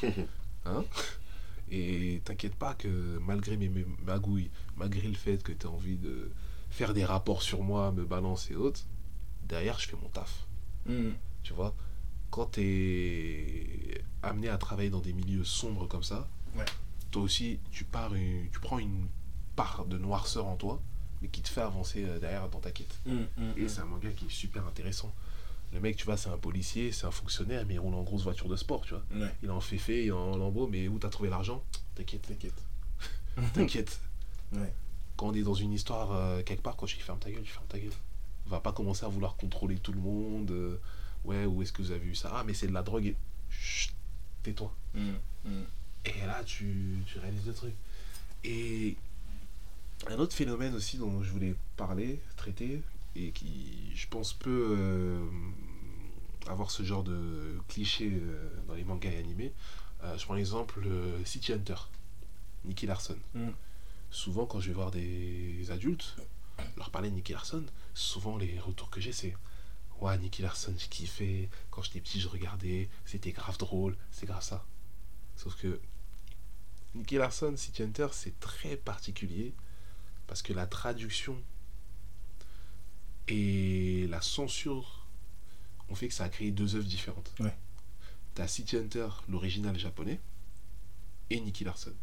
hein? 0.65 0.83
Et 1.71 2.21
t'inquiète 2.25 2.55
pas 2.55 2.73
que 2.75 3.17
malgré 3.19 3.57
mes, 3.57 3.69
mes 3.69 3.85
magouilles, 4.05 4.51
malgré 4.75 5.07
le 5.07 5.15
fait 5.15 5.41
que 5.41 5.51
tu 5.51 5.65
as 5.65 5.69
envie 5.69 5.97
de 5.97 6.31
faire 6.69 6.93
des 6.93 7.05
rapports 7.05 7.41
sur 7.41 7.63
moi, 7.63 7.91
me 7.91 8.05
balancer 8.05 8.53
et 8.53 8.55
autres, 8.57 8.81
derrière, 9.47 9.79
je 9.79 9.87
fais 9.87 9.95
mon 10.01 10.09
taf. 10.09 10.45
Mm. 10.85 11.11
Tu 11.43 11.53
vois, 11.53 11.73
quand 12.29 12.51
tu 12.53 12.61
es 12.61 14.01
amené 14.21 14.49
à 14.49 14.57
travailler 14.57 14.89
dans 14.89 14.99
des 14.99 15.13
milieux 15.13 15.43
sombres 15.45 15.87
comme 15.87 16.03
ça, 16.03 16.27
Ouais. 16.57 16.65
Toi 17.15 17.23
aussi, 17.23 17.59
tu, 17.71 17.85
pars 17.85 18.13
une- 18.13 18.49
tu 18.51 18.59
prends 18.59 18.77
une 18.77 19.07
part 19.55 19.85
de 19.85 19.97
noirceur 19.97 20.45
en 20.47 20.57
toi, 20.57 20.81
mais 21.21 21.29
qui 21.29 21.41
te 21.41 21.47
fait 21.47 21.61
avancer 21.61 22.03
euh, 22.03 22.19
derrière 22.19 22.49
dans 22.49 22.59
ta 22.59 22.71
quête. 22.71 22.99
Mm, 23.05 23.11
mm, 23.13 23.53
Et 23.55 23.61
mm. 23.63 23.69
c'est 23.69 23.79
un 23.79 23.85
manga 23.85 24.09
qui 24.11 24.25
est 24.25 24.29
super 24.29 24.67
intéressant. 24.67 25.13
Le 25.71 25.79
mec, 25.79 25.95
tu 25.95 26.03
vois, 26.03 26.17
c'est 26.17 26.27
un 26.29 26.37
policier, 26.37 26.91
c'est 26.91 27.05
un 27.05 27.11
fonctionnaire, 27.11 27.63
mais 27.65 27.75
il 27.75 27.79
roule 27.79 27.93
en 27.95 28.03
grosse 28.03 28.23
voiture 28.23 28.49
de 28.49 28.57
sport, 28.57 28.81
tu 28.81 28.93
vois. 28.95 29.03
Ouais, 29.15 29.33
Il 29.41 29.47
est 29.47 29.51
en 29.51 29.61
féfé, 29.61 30.03
il 30.03 30.07
est 30.07 30.11
en 30.11 30.35
lambeau, 30.35 30.67
mais 30.67 30.89
où 30.89 30.99
t'as 30.99 31.07
trouvé 31.09 31.29
l'argent? 31.29 31.63
T'inquiète, 31.95 32.23
t'inquiète. 32.27 32.61
t'inquiète. 33.53 33.99
Ouais. 34.51 34.71
Quand 35.17 35.27
on 35.29 35.33
est 35.33 35.41
dans 35.41 35.53
une 35.55 35.71
histoire 35.73 36.11
euh, 36.11 36.43
quelque 36.43 36.61
part, 36.61 36.75
quand 36.75 36.85
je 36.85 36.95
dis 36.97 37.01
ferme 37.01 37.19
ta 37.19 37.31
gueule, 37.31 37.41
tu 37.43 37.51
fermes 37.53 37.65
ta 37.67 37.79
gueule. 37.79 37.91
Va 38.47 38.59
pas 38.59 38.71
commencer 38.73 39.05
à 39.05 39.07
vouloir 39.09 39.35
contrôler 39.37 39.77
tout 39.77 39.91
le 39.93 39.99
monde. 39.99 40.51
euh, 40.51 40.77
ouais, 41.23 41.45
où 41.45 41.61
est-ce 41.61 41.71
que 41.73 41.81
vous 41.81 41.91
avez 41.91 41.99
vu 42.05 42.13
ça? 42.15 42.31
Ah, 42.35 42.43
mais 42.45 42.53
c'est 42.53 42.67
de 42.67 42.73
la 42.73 42.83
drogue. 42.83 43.05
Et... 43.07 43.15
Chut, 43.49 43.93
tais-toi. 44.43 44.71
Et 46.05 46.25
là, 46.25 46.43
tu, 46.43 47.03
tu 47.07 47.19
réalises 47.19 47.45
le 47.45 47.53
truc. 47.53 47.73
Et 48.43 48.95
un 50.07 50.19
autre 50.19 50.33
phénomène 50.35 50.75
aussi 50.75 50.97
dont 50.97 51.23
je 51.23 51.31
voulais 51.31 51.55
parler, 51.77 52.19
traiter, 52.35 52.81
et 53.15 53.31
qui, 53.31 53.91
je 53.95 54.07
pense, 54.07 54.33
peut 54.33 54.75
euh, 54.77 55.25
avoir 56.47 56.69
ce 56.69 56.83
genre 56.83 57.03
de 57.03 57.59
cliché 57.67 58.11
euh, 58.11 58.49
dans 58.67 58.75
les 58.75 58.83
mangas 58.83 59.11
et 59.11 59.17
animés. 59.17 59.53
Euh, 60.03 60.17
je 60.17 60.25
prends 60.25 60.35
l'exemple 60.35 60.85
City 61.23 61.53
Hunter, 61.53 61.75
Nicky 62.65 62.85
Larson. 62.85 63.17
Mm. 63.33 63.49
Souvent, 64.11 64.45
quand 64.45 64.59
je 64.59 64.67
vais 64.67 64.73
voir 64.73 64.91
des 64.91 65.65
adultes, 65.71 66.15
leur 66.77 66.89
parler 66.89 67.09
de 67.09 67.15
Nicky 67.15 67.33
Larson, 67.33 67.63
souvent 67.93 68.37
les 68.37 68.59
retours 68.59 68.89
que 68.89 69.01
j'ai, 69.01 69.11
c'est 69.11 69.35
Ouais, 70.01 70.17
Nicky 70.17 70.41
Larson, 70.41 70.73
j'ai 70.77 70.87
kiffé. 70.87 71.49
Quand 71.71 71.81
j'étais 71.81 72.01
petit, 72.01 72.19
je 72.19 72.27
regardais. 72.27 72.89
C'était 73.05 73.31
grave 73.31 73.57
drôle. 73.57 73.95
C'est 74.11 74.25
grave 74.25 74.43
ça. 74.43 74.65
Sauf 75.37 75.55
que 75.55 75.79
Nicky 76.95 77.15
Larson, 77.15 77.55
City 77.57 77.83
Hunter, 77.83 78.07
c'est 78.11 78.39
très 78.39 78.77
particulier 78.77 79.53
parce 80.27 80.41
que 80.41 80.53
la 80.53 80.65
traduction 80.65 81.37
et 83.27 84.07
la 84.09 84.21
censure 84.21 85.05
ont 85.89 85.95
fait 85.95 86.07
que 86.07 86.13
ça 86.13 86.23
a 86.23 86.29
créé 86.29 86.51
deux 86.51 86.75
œuvres 86.75 86.87
différentes. 86.87 87.33
Ouais. 87.39 87.55
T'as 88.33 88.47
City 88.47 88.77
Hunter, 88.77 89.07
l'original 89.29 89.77
japonais, 89.77 90.19
et 91.29 91.39
Nicky 91.39 91.63
Larson. 91.63 91.93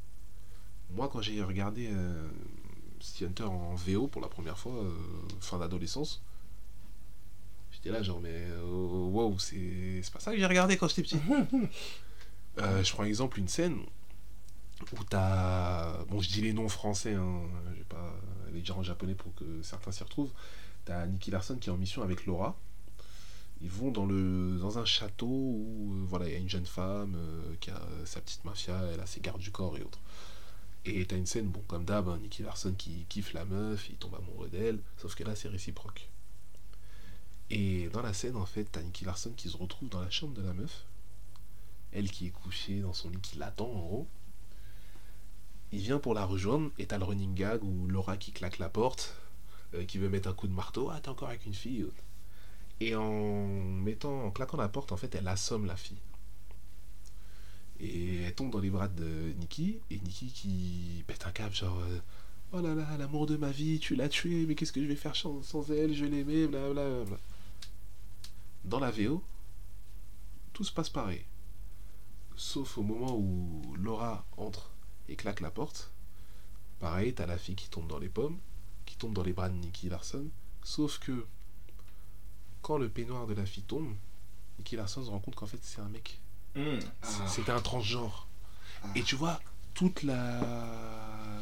Moi, 0.91 1.09
quand 1.09 1.21
j'ai 1.23 1.43
regardé 1.43 1.89
euh, 1.91 2.29
City 3.01 3.25
Hunter 3.25 3.45
en 3.45 3.75
VO 3.75 4.07
pour 4.07 4.21
la 4.23 4.29
première 4.29 4.59
fois, 4.59 4.75
euh, 4.75 4.93
fin 5.41 5.59
d'adolescence, 5.59 6.23
j'étais 7.71 7.91
là 7.91 8.03
genre, 8.03 8.21
mais 8.21 8.31
euh, 8.33 8.63
wow, 8.65 9.39
c'est 9.39 10.01
c'est 10.03 10.13
pas 10.13 10.21
ça 10.21 10.33
que 10.33 10.39
j'ai 10.39 10.47
regardé 10.47 10.77
quand 10.77 10.89
j'étais 10.89 11.03
petit. 11.03 11.19
Euh, 12.59 12.85
je 12.85 12.93
prends 12.93 13.05
exemple 13.05 13.39
une 13.39 13.49
scène 13.49 13.79
où 14.93 15.05
t'as. 15.05 16.05
Bon, 16.05 16.21
je 16.21 16.29
dis 16.29 16.41
les 16.41 16.53
noms 16.53 16.69
français, 16.69 17.15
hein, 17.15 17.43
je 17.73 17.79
vais 17.79 17.85
pas 17.85 18.15
les 18.53 18.61
dire 18.61 18.79
en 18.79 18.83
japonais 18.83 19.15
pour 19.15 19.35
que 19.35 19.63
certains 19.63 19.93
s'y 19.93 20.03
retrouvent. 20.03 20.33
T'as 20.85 21.07
Nicky 21.07 21.31
Larson 21.31 21.57
qui 21.57 21.69
est 21.69 21.73
en 21.73 21.77
mission 21.77 22.03
avec 22.03 22.27
Laura. 22.27 22.57
Ils 23.61 23.71
vont 23.71 23.93
dans, 23.93 24.07
le, 24.07 24.59
dans 24.59 24.79
un 24.79 24.85
château 24.85 25.27
où 25.27 25.93
euh, 25.93 26.05
voilà, 26.09 26.27
il 26.27 26.33
y 26.33 26.35
a 26.35 26.39
une 26.39 26.49
jeune 26.49 26.67
femme 26.67 27.15
euh, 27.17 27.55
qui 27.61 27.71
a 27.71 27.81
sa 28.05 28.21
petite 28.21 28.45
mafia, 28.45 28.77
elle 28.93 28.99
a 28.99 29.07
ses 29.07 29.21
gardes 29.21 29.41
du 29.41 29.53
corps 29.53 29.79
et 29.79 29.83
autres. 29.83 30.01
Et 30.85 31.07
t'as 31.07 31.17
une 31.17 31.27
scène, 31.27 31.47
bon, 31.47 31.63
comme 31.69 31.85
d'hab, 31.85 32.09
hein, 32.09 32.19
Nicky 32.21 32.43
Larson 32.43 32.75
qui 32.77 33.07
kiffe 33.09 33.33
la 33.35 33.45
meuf, 33.45 33.89
il 33.89 33.97
tombe 33.97 34.17
amoureux 34.17 34.49
d'elle, 34.49 34.81
sauf 34.97 35.15
que 35.15 35.23
là 35.23 35.37
c'est 35.37 35.49
réciproque. 35.49 36.09
Et 37.51 37.89
dans 37.91 38.03
la 38.03 38.13
scène, 38.13 38.35
en 38.37 38.47
fait, 38.47 38.65
t'as 38.65 38.83
Nicky 38.83 39.05
Larson 39.05 39.31
qui 39.37 39.49
se 39.49 39.57
retrouve 39.57 39.89
dans 39.89 40.01
la 40.01 40.11
chambre 40.11 40.35
de 40.35 40.43
la 40.43 40.55
meuf, 40.55 40.85
elle 41.93 42.11
qui 42.11 42.27
est 42.27 42.31
couchée 42.31 42.81
dans 42.81 42.95
son 42.95 43.11
lit, 43.11 43.21
qui 43.21 43.39
l'attend 43.39 43.71
en 43.71 43.79
gros. 43.79 44.09
Il 45.73 45.81
vient 45.81 45.99
pour 45.99 46.13
la 46.13 46.27
rejoindre 46.27 46.71
et 46.79 46.87
t'as 46.87 46.99
le 46.99 47.05
running 47.05 47.35
gag 47.35 47.65
où 47.65 47.87
Laura 47.89 48.19
qui 48.19 48.31
claque 48.31 48.59
la 48.59 48.69
porte, 48.69 49.17
euh, 49.75 49.85
qui 49.85 49.97
veut 49.97 50.11
mettre 50.11 50.29
un 50.29 50.35
coup 50.35 50.47
de 50.47 50.53
marteau, 50.53 50.91
ah 50.91 51.01
t'es 51.01 51.09
encore 51.09 51.29
avec 51.29 51.47
une 51.47 51.55
fille. 51.55 51.87
Et 52.81 52.95
en 52.95 53.47
mettant, 53.47 54.27
en 54.27 54.31
claquant 54.31 54.59
la 54.59 54.69
porte, 54.69 54.93
en 54.93 54.97
fait, 54.97 55.15
elle 55.15 55.29
assomme 55.29 55.67
la 55.67 55.77
fille. 55.77 56.01
Et 57.81 58.23
elle 58.23 58.35
tombe 58.35 58.51
dans 58.51 58.61
les 58.61 58.71
bras 58.71 58.89
de 58.89 59.33
Nikki, 59.39 59.81
et 59.91 59.99
Nikki 59.99 60.27
qui 60.27 61.05
pète 61.07 61.27
un 61.27 61.33
câble, 61.33 61.55
genre 61.55 61.79
euh, 61.79 61.99
Oh 62.53 62.61
là 62.61 62.75
là, 62.75 62.87
l'amour 62.99 63.27
de 63.27 63.37
ma 63.39 63.51
vie, 63.51 63.79
tu 63.79 63.97
l'as 63.97 64.11
tué, 64.11 64.45
mais 64.47 64.55
qu'est-ce 64.55 64.73
que 64.73 64.83
je 64.83 64.87
vais 64.87 64.97
faire 64.97 65.17
sans, 65.17 65.43
sans 65.43 65.71
elle, 65.71 65.95
je 65.95 66.05
l'aimais, 66.05 66.47
blablabla. 66.47 67.17
Dans 68.65 68.79
la 68.79 68.91
VO, 68.91 69.25
tout 70.53 70.65
se 70.65 70.73
passe 70.73 70.91
pareil. 70.91 71.25
Sauf 72.37 72.77
au 72.77 72.83
moment 72.83 73.17
où 73.17 73.75
Laura 73.77 74.27
entre 74.37 74.72
et 75.13 75.17
claque 75.17 75.41
la 75.41 75.51
porte. 75.51 75.91
Pareil, 76.81 77.15
t'as 77.15 77.27
la 77.27 77.39
fille 77.39 77.55
qui 77.55 77.69
tombe 77.69 77.87
dans 77.87 77.99
les 77.99 78.09
pommes, 78.09 78.39
qui 78.87 78.97
tombe 78.97 79.13
dans 79.15 79.23
les 79.23 79.33
bras 79.33 79.49
de 79.49 79.55
Nicky 79.55 79.89
Larson. 79.89 80.27
Sauf 80.65 80.99
que 80.99 81.27
quand 82.63 82.79
le 82.79 82.89
peignoir 82.89 83.27
de 83.27 83.35
la 83.35 83.45
fille 83.47 83.63
tombe, 83.63 83.95
Nicky 84.59 84.77
Larson 84.77 85.05
se 85.05 85.11
rend 85.11 85.21
compte 85.21 85.35
qu'en 85.37 85.47
fait 85.47 85.59
c'est 85.63 85.81
un 85.81 85.89
mec. 85.89 86.19
Mm. 86.57 86.79
C'est- 87.03 87.19
Ah. 87.23 87.29
C'était 87.29 87.53
un 87.53 87.61
transgenre. 87.61 88.27
Et 88.97 89.03
tu 89.03 89.15
vois, 89.15 89.41
toute 89.75 90.03
la 90.03 90.41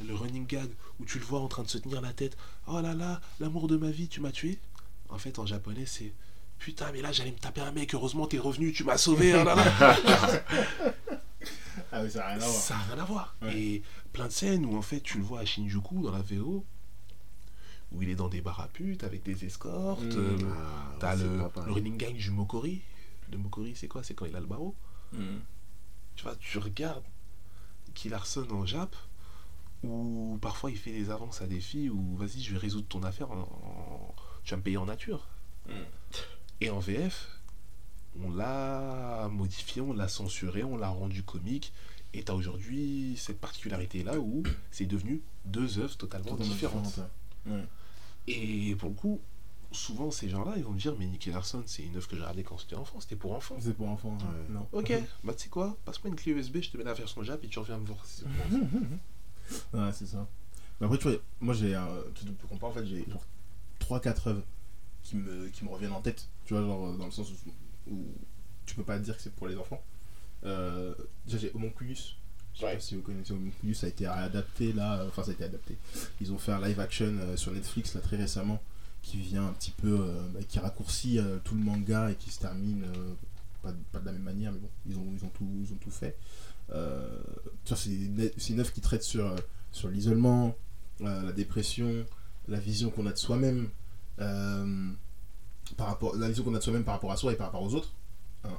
le 0.07 0.15
running 0.15 0.47
gag 0.47 0.71
où 0.99 1.05
tu 1.05 1.19
le 1.19 1.25
vois 1.25 1.41
en 1.41 1.49
train 1.49 1.63
de 1.63 1.69
se 1.69 1.79
tenir 1.79 2.01
la 2.01 2.13
tête. 2.13 2.37
Oh 2.67 2.81
là 2.81 2.95
là, 2.95 3.21
l'amour 3.39 3.69
de 3.69 3.77
ma 3.77 3.91
vie, 3.91 4.09
tu 4.09 4.21
m'as 4.21 4.33
tué? 4.33 4.59
En 5.09 5.19
fait, 5.19 5.39
en 5.39 5.47
japonais, 5.47 5.87
c'est 5.87 6.13
putain, 6.59 6.91
mais 6.93 7.01
là 7.03 7.13
j'allais 7.13 7.33
me 7.33 7.39
taper 7.39 7.61
un 7.63 7.73
mec. 7.73 7.95
Heureusement, 7.95 8.27
t'es 8.27 8.39
revenu, 8.39 8.73
tu 8.73 8.85
m'as 8.85 8.99
sauvé. 8.99 9.35
oh 9.35 9.45
là 9.45 9.55
là. 9.55 10.35
Ah 11.93 12.03
oui, 12.03 12.11
ça 12.11 12.21
n'a 12.21 12.27
rien 12.29 12.37
à 12.37 12.39
voir. 12.39 12.51
Ça 12.53 12.75
n'a 12.77 12.83
rien 12.85 12.99
à 12.99 13.05
voir. 13.05 13.37
Ouais. 13.43 13.57
Et 13.59 13.83
plein 14.13 14.27
de 14.27 14.33
scènes 14.33 14.65
où 14.67 14.77
en 14.77 14.83
fait 14.83 15.01
tu 15.01 15.19
le 15.19 15.25
vois 15.25 15.41
à 15.41 15.45
Shinjuku 15.45 16.03
dans 16.03 16.13
la 16.13 16.23
VO, 16.23 16.65
où 17.93 18.03
il 18.03 18.09
est 18.09 18.15
dans 18.15 18.29
des 18.29 18.41
bars 18.41 18.61
à 18.61 18.69
putes 18.69 19.03
avec 19.05 19.23
des 19.25 19.45
escortes. 19.45 20.03
Mm. 20.05 20.17
euh, 20.19 20.39
Ah, 20.55 20.97
T'as 21.01 21.17
le, 21.17 21.39
le 21.67 21.73
running 21.73 21.97
gang 21.97 22.15
du 22.15 22.31
Mokori. 22.31 22.81
Le 23.33 23.39
Mokori, 23.39 23.75
c'est 23.75 23.89
quoi? 23.89 24.03
C'est 24.03 24.15
quand 24.15 24.27
il 24.27 24.37
a 24.37 24.41
le 24.41 24.47
barreau. 24.47 24.75
Mm. 25.13 25.39
Tu 26.17 26.23
vois, 26.25 26.37
tu 26.37 26.59
regardes 26.59 27.05
Kill 27.95 28.11
Larson 28.13 28.47
en 28.51 28.65
Jap, 28.67 28.95
où 29.83 30.39
parfois 30.41 30.71
il 30.71 30.77
fait 30.79 30.93
des 30.93 31.11
avances 31.11 31.43
à 31.43 31.47
des 31.47 31.61
filles, 31.61 31.91
où 31.91 32.17
vas-y, 32.17 32.41
je 32.43 32.53
vais 32.53 32.59
résoudre 32.59 32.87
ton 32.89 33.03
affaire, 33.03 33.31
en, 33.33 33.41
en- 33.41 34.15
tu 34.45 34.51
vas 34.53 34.59
me 34.59 34.63
payer 34.63 34.77
en 34.77 34.87
nature. 34.87 35.27
Mm. 35.69 35.73
Et 36.63 36.71
en 36.71 36.79
VF, 36.79 37.29
on 38.23 38.31
l'a 38.31 39.29
modifié, 39.31 39.81
on 39.83 39.93
l'a 39.93 40.09
censuré, 40.09 40.65
on 40.65 40.77
l'a 40.77 40.89
rendu 40.89 41.23
comique, 41.23 41.73
et 42.13 42.23
t'as 42.25 42.33
aujourd'hui 42.35 43.15
cette 43.17 43.39
particularité-là 43.41 44.19
où 44.19 44.43
c'est 44.71 44.87
devenu 44.87 45.23
deux 45.45 45.79
œuvres 45.79 45.97
totalement 45.97 46.31
Totalement 46.31 46.53
différentes. 46.53 47.01
ouais. 47.47 47.65
Et 48.27 48.75
pour 48.77 48.89
le 48.91 48.95
coup, 48.95 49.21
souvent 49.73 50.11
ces 50.11 50.29
gens-là, 50.29 50.55
ils 50.57 50.65
vont 50.65 50.73
me 50.73 50.79
dire, 50.79 50.95
mais 50.99 51.07
Nicky 51.07 51.31
Larson, 51.31 51.63
c'est 51.67 51.83
une 51.85 51.97
œuvre 51.97 52.07
que 52.09 52.17
j'ai 52.17 52.23
regardée 52.23 52.43
quand 52.43 52.59
j'étais 52.59 52.75
enfant, 52.77 53.01
c'était 53.01 53.17
pour 53.17 53.33
enfants. 53.35 53.57
C'est 53.61 53.75
pour 53.75 53.89
enfants. 53.89 54.19
Ouais. 54.19 54.53
Non. 54.55 54.67
Ok, 54.73 54.93
bah 55.25 55.33
tu 55.35 55.45
sais 55.45 55.49
quoi, 55.49 55.77
passe-moi 55.85 56.11
une 56.11 56.17
clé 56.17 56.33
USB, 56.33 56.59
je 56.63 56.71
te 56.71 56.77
mets 56.77 56.85
la 56.85 56.95
version 56.95 57.23
Jap 57.23 57.43
et 57.45 57.49
tu 57.49 57.59
reviens 57.59 57.79
me 57.79 57.87
voir. 57.87 57.99
pour. 58.51 58.59
Ouais, 59.73 59.91
c'est 59.93 60.07
ça. 60.07 60.29
Mais 60.81 60.87
après, 60.87 60.99
tu 60.99 61.09
vois, 61.09 61.17
moi 61.41 61.55
j'ai. 61.55 61.77
Tu 62.15 62.25
te 62.25 62.47
compares, 62.47 62.71
en 62.71 62.73
fait, 62.73 62.87
j'ai 62.87 63.05
genre 63.11 63.25
3-4 63.81 64.29
œuvres 64.29 64.43
qui 65.03 65.17
me, 65.17 65.49
qui 65.49 65.65
me 65.65 65.71
reviennent 65.71 65.93
en 65.93 66.01
tête. 66.01 66.29
Tu 66.45 66.55
vois, 66.55 66.63
genre 66.63 66.97
dans 66.97 67.07
le 67.07 67.11
sens 67.11 67.31
où, 67.31 67.35
où 67.91 68.07
tu 68.67 68.75
peux 68.75 68.85
pas 68.85 68.99
dire 68.99 69.17
que 69.17 69.23
c'est 69.23 69.35
pour 69.35 69.49
les 69.49 69.57
enfants. 69.57 69.83
Euh, 70.45 70.95
déjà, 71.27 71.39
j'ai 71.39 71.53
Homunculus. 71.55 71.97
Je 72.55 72.61
sais 72.61 72.65
Ouais. 72.67 72.75
pas 72.75 72.81
si 72.81 72.95
vous 72.97 73.03
connaissez 73.03 73.33
Homunculus, 73.33 73.75
ça 73.75 73.87
a 73.87 73.91
été 73.91 74.07
adapté 74.07 74.73
là. 74.73 75.05
Enfin, 75.09 75.23
ça 75.23 75.31
a 75.31 75.35
été 75.35 75.45
adapté. 75.45 75.77
Ils 76.21 76.33
ont 76.33 76.39
fait 76.39 76.53
un 76.53 76.61
live 76.67 76.81
action 76.81 77.07
euh, 77.21 77.37
sur 77.37 77.53
Netflix 77.53 77.95
là 77.95 78.01
très 78.01 78.17
récemment 78.17 78.61
qui 79.03 79.19
vient 79.19 79.47
un 79.47 79.53
petit 79.53 79.71
peu. 79.73 79.99
euh, 80.01 80.23
bah, 80.35 80.41
qui 80.49 80.59
raccourcit 80.59 81.19
euh, 81.19 81.39
tout 81.45 81.55
le 81.55 81.63
manga 81.63 82.11
et 82.11 82.15
qui 82.17 82.31
se 82.31 82.41
termine. 82.41 82.85
euh, 82.85 83.15
pas, 83.63 83.73
de- 83.73 83.77
pas 83.93 83.99
de 84.01 84.07
la 84.07 84.13
même 84.13 84.23
manière, 84.23 84.53
mais 84.53 84.59
bon, 84.59 84.71
ils 84.87 84.97
ont, 84.97 85.07
ils 85.15 85.23
ont, 85.25 85.29
tout, 85.29 85.47
ils 85.63 85.71
ont 85.73 85.77
tout 85.77 85.91
fait. 85.91 86.17
Euh, 86.73 87.19
c'est 87.67 87.91
une, 87.91 88.61
œuvre 88.61 88.73
qui 88.73 88.81
traite 88.81 89.03
sur, 89.03 89.27
euh, 89.27 89.37
sur 89.71 89.91
l'isolement, 89.91 90.57
euh, 91.03 91.23
la 91.25 91.33
dépression, 91.33 92.07
la 92.49 92.59
vision 92.59 92.89
qu'on 92.91 93.05
a 93.07 93.13
de 93.13 93.19
soi-même, 93.19 93.69
euh, 94.21 94.91
par 95.77 95.87
rapport, 95.89 96.17
la 96.17 96.29
vision 96.29 96.45
qu'on 96.45 96.55
a 96.55 96.59
de 96.59 96.63
soi-même 96.65 96.85
par 96.85 96.95
rapport 96.95 97.13
à 97.13 97.17
soi 97.17 97.33
et 97.33 97.37
par 97.37 97.47
rapport 97.49 97.63
aux 97.63 97.75
autres, 97.75 97.93
hein, 98.45 98.59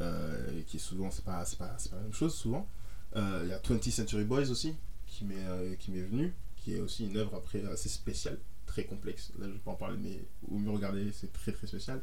euh, 0.00 0.62
qui 0.66 0.76
est 0.76 0.80
souvent, 0.80 1.10
c'est 1.10 1.24
pas, 1.24 1.44
c'est 1.44 1.58
pas, 1.58 1.74
c'est 1.78 1.90
pas 1.90 1.96
la 1.96 2.02
même 2.02 2.12
chose 2.14 2.34
souvent. 2.34 2.68
Euh, 3.16 3.40
Il 3.44 3.48
y 3.50 3.52
a 3.52 3.58
20th 3.58 3.90
Century 3.90 4.24
Boys 4.24 4.50
aussi, 4.50 4.74
qui 5.06 5.24
m'est 5.24 5.34
euh, 5.48 5.74
qui 5.76 5.90
m'est 5.90 6.02
venu, 6.02 6.34
qui 6.56 6.74
est 6.74 6.80
aussi 6.80 7.06
une 7.06 7.16
œuvre 7.16 7.34
après 7.36 7.64
assez 7.66 7.88
spéciale, 7.88 8.38
très 8.66 8.84
complexe. 8.84 9.32
Là, 9.38 9.46
je 9.46 9.52
vais 9.52 9.58
pas 9.58 9.70
en 9.72 9.76
parler, 9.76 9.96
mais 10.02 10.24
au 10.50 10.58
mieux 10.58 10.70
regarder, 10.70 11.10
c'est 11.12 11.32
très 11.32 11.52
très 11.52 11.66
spécial. 11.66 12.02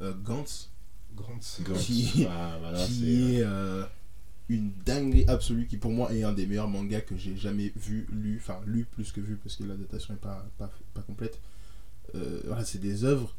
Euh, 0.00 0.12
Gantz, 0.22 0.70
Gantz. 1.16 1.60
Qui- 1.78 2.26
Ah, 2.30 2.56
voilà, 2.60 2.86
qui 2.86 3.36
est 3.36 3.44
une 4.48 4.70
dinguerie 4.84 5.24
absolue, 5.28 5.66
qui 5.66 5.78
pour 5.78 5.92
moi 5.92 6.12
est 6.12 6.24
un 6.24 6.32
des 6.32 6.46
meilleurs 6.46 6.68
mangas 6.68 7.00
que 7.02 7.16
j'ai 7.16 7.36
jamais 7.36 7.72
vu, 7.76 8.06
lu, 8.12 8.38
enfin 8.42 8.60
lu 8.66 8.84
plus 8.84 9.10
que 9.12 9.20
vu 9.20 9.36
parce 9.36 9.56
que 9.56 9.64
l'adaptation 9.64 10.12
est 10.14 10.18
pas, 10.18 10.44
pas, 10.58 10.70
pas 10.94 11.00
complète. 11.02 11.40
Voilà, 12.44 12.64
c'est 12.64 12.78
des 12.80 13.04
œuvres 13.04 13.34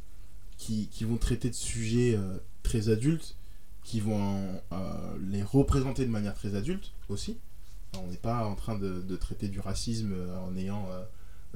qui, 0.58 0.88
qui 0.88 1.04
vont 1.04 1.18
traiter 1.18 1.50
de 1.50 1.56
sujets 1.56 2.16
euh, 2.16 2.38
très 2.64 2.90
adultes, 2.90 3.36
qui 3.84 4.00
vont 4.00 4.62
euh, 4.72 4.76
les 5.30 5.44
représenter 5.44 6.06
de 6.06 6.12
manière 6.12 6.34
très 6.34 6.56
adulte 6.56 6.92
aussi. 7.10 7.38
On 8.02 8.08
n'est 8.08 8.18
pas 8.18 8.46
en 8.46 8.56
train 8.56 8.78
de, 8.78 9.02
de 9.02 9.16
traiter 9.16 9.48
du 9.50 9.60
racisme 9.60 10.14
euh, 10.14 10.38
en 10.40 10.56
ayant 10.58 10.88
euh, 10.92 11.04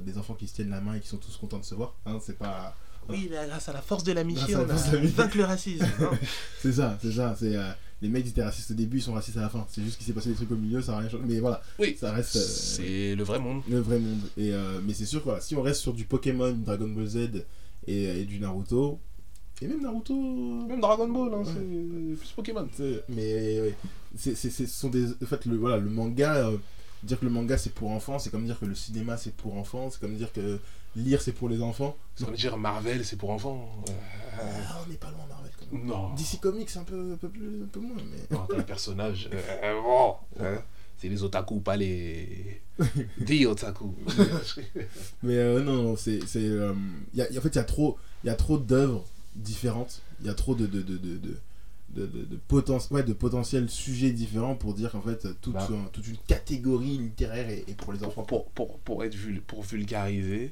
des 0.01 0.17
enfants 0.17 0.33
qui 0.35 0.47
se 0.47 0.53
tiennent 0.55 0.69
la 0.69 0.81
main 0.81 0.95
et 0.95 0.99
qui 0.99 1.07
sont 1.07 1.17
tous 1.17 1.35
contents 1.37 1.59
de 1.59 1.65
se 1.65 1.73
voir. 1.75 1.95
Hein, 2.05 2.19
c'est 2.21 2.37
pas. 2.37 2.75
Oui, 3.09 3.29
mais 3.31 3.37
grâce 3.47 3.69
à 3.69 3.73
la 3.73 3.81
force 3.81 4.03
de 4.03 4.11
l'amitié, 4.11 4.55
on 4.57 4.69
a 4.69 4.75
vaincu 4.75 5.37
le 5.37 5.45
racisme. 5.45 5.85
hein. 6.01 6.11
C'est 6.61 6.73
ça, 6.73 6.97
c'est 7.01 7.13
ça. 7.13 7.35
C'est, 7.39 7.55
euh, 7.55 7.71
les 8.01 8.09
mecs 8.09 8.27
étaient 8.27 8.43
racistes 8.43 8.71
au 8.71 8.73
début, 8.73 8.97
ils 8.97 9.01
sont 9.01 9.13
racistes 9.13 9.37
à 9.37 9.41
la 9.41 9.49
fin. 9.49 9.65
C'est 9.69 9.81
juste 9.81 9.97
qu'il 9.97 10.05
s'est 10.05 10.11
passé 10.13 10.29
des 10.29 10.35
trucs 10.35 10.51
au 10.51 10.55
milieu, 10.57 10.81
ça 10.81 10.91
n'a 10.91 10.97
rien 10.99 11.09
changé. 11.09 11.23
Mais 11.25 11.39
voilà, 11.39 11.61
oui, 11.79 11.95
ça 11.97 12.11
reste. 12.11 12.35
euh, 12.35 12.39
c'est 12.41 13.15
le 13.15 13.23
vrai 13.23 13.39
monde. 13.39 13.61
le 13.69 13.79
vrai 13.79 13.97
monde. 13.97 14.19
Et, 14.35 14.51
euh, 14.53 14.81
mais 14.83 14.93
c'est 14.93 15.05
sûr 15.05 15.19
que 15.21 15.25
voilà, 15.25 15.39
si 15.41 15.55
on 15.55 15.61
reste 15.61 15.79
sur 15.81 15.93
du 15.93 16.03
Pokémon, 16.03 16.51
Dragon 16.51 16.89
Ball 16.89 17.07
Z 17.07 17.45
et, 17.87 18.21
et 18.21 18.25
du 18.25 18.39
Naruto, 18.39 18.99
et 19.61 19.67
même 19.67 19.81
Naruto. 19.81 20.13
Même 20.13 20.79
Dragon 20.81 21.07
Ball, 21.07 21.33
hein, 21.33 21.37
Ouais. 21.39 21.45
c'est 21.45 22.17
plus 22.19 22.31
Pokémon. 22.35 22.67
Mais 23.09 23.61
ouais, 23.61 23.75
c'est, 24.15 24.35
c'est, 24.35 24.49
ce 24.51 24.65
sont 24.67 24.89
des. 24.89 25.07
En 25.23 25.25
fait, 25.25 25.45
le, 25.45 25.57
voilà, 25.57 25.77
le 25.77 25.89
manga, 25.89 26.35
euh, 26.35 26.57
dire 27.03 27.19
que 27.19 27.25
le 27.25 27.31
manga 27.31 27.57
c'est 27.57 27.73
pour 27.73 27.89
enfants, 27.91 28.19
c'est 28.19 28.29
comme 28.29 28.45
dire 28.45 28.59
que 28.59 28.65
le 28.65 28.75
cinéma 28.75 29.17
c'est 29.17 29.35
pour 29.35 29.55
enfants, 29.57 29.89
c'est 29.89 29.99
comme 29.99 30.15
dire 30.15 30.31
que 30.31 30.59
lire 30.95 31.21
c'est 31.21 31.31
pour 31.31 31.49
les 31.49 31.61
enfants. 31.61 31.95
C'est 32.15 32.25
comme 32.25 32.35
dire 32.35 32.57
Marvel, 32.57 33.03
c'est 33.05 33.15
pour 33.17 33.29
enfants. 33.31 33.69
Euh, 33.89 34.41
Ah, 34.69 34.81
on 34.85 34.89
n'est 34.91 34.97
pas 34.97 35.09
loin 35.11 35.25
Marvel 35.27 35.51
quand 35.59 35.71
même. 35.75 35.85
non. 35.87 36.13
DC 36.15 36.39
Comics 36.39 36.75
un 36.77 36.83
peu, 36.83 37.13
un 37.13 37.17
peu, 37.17 37.29
plus, 37.29 37.63
un 37.63 37.67
peu 37.67 37.79
moins, 37.79 37.97
mais. 38.11 38.35
Non, 38.35 38.45
t'as 38.49 38.57
les 38.57 38.63
personnages. 38.63 39.29
euh, 39.63 39.81
bon, 39.81 40.15
hein, 40.39 40.61
c'est 40.97 41.09
les 41.09 41.23
otaku, 41.23 41.59
pas 41.59 41.75
les. 41.77 42.61
Des 43.19 43.45
otaku. 43.45 43.93
Mais 45.23 45.37
euh, 45.37 45.63
non, 45.63 45.95
c'est. 45.95 46.19
c'est, 46.27 46.43
euh, 46.43 46.73
y 47.13 47.21
a- 47.21 47.31
y 47.31 47.35
a- 47.37 47.39
en 47.39 47.43
fait, 47.43 47.49
il 47.49 47.55
y 47.55 47.59
a 47.59 47.63
trop, 47.63 47.97
il 48.23 48.27
y 48.27 48.29
a 48.29 48.35
trop 48.35 48.57
d'œuvres 48.57 49.05
différentes. 49.35 50.01
Il 50.21 50.27
y 50.27 50.29
a 50.29 50.33
trop 50.33 50.55
de. 50.55 50.65
de, 50.65 50.81
de, 50.81 50.97
de, 50.97 51.17
de 51.17 51.37
de, 51.89 52.05
de, 52.05 52.37
poten- 52.49 52.91
ouais, 52.91 53.01
de 53.01 53.13
potentiels 53.13 53.69
sujets 53.69 54.11
différents 54.11 54.55
pour 54.55 54.73
dire 54.73 54.91
qu'en 54.91 55.01
fait 55.01 55.25
toute, 55.41 55.53
Bah. 55.53 55.67
un- 55.71 55.87
toute 55.93 56.05
une 56.07 56.17
catégorie 56.27 56.97
littéraire 56.97 57.49
est, 57.49 57.63
est 57.67 57.75
pour 57.75 57.93
les 57.93 58.03
enfants. 58.03 58.23
pour, 58.23 58.45
pour, 58.51 58.77
pour, 58.79 59.03
être 59.05 59.15
vul- 59.15 59.41
pour 59.41 59.63
vulgariser, 59.63 60.51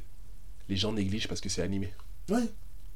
les 0.70 0.76
gens 0.78 0.94
négligent 0.94 1.28
parce 1.28 1.42
que 1.42 1.50
c'est 1.50 1.62
animé. 1.62 1.94
Ouais. 2.30 2.38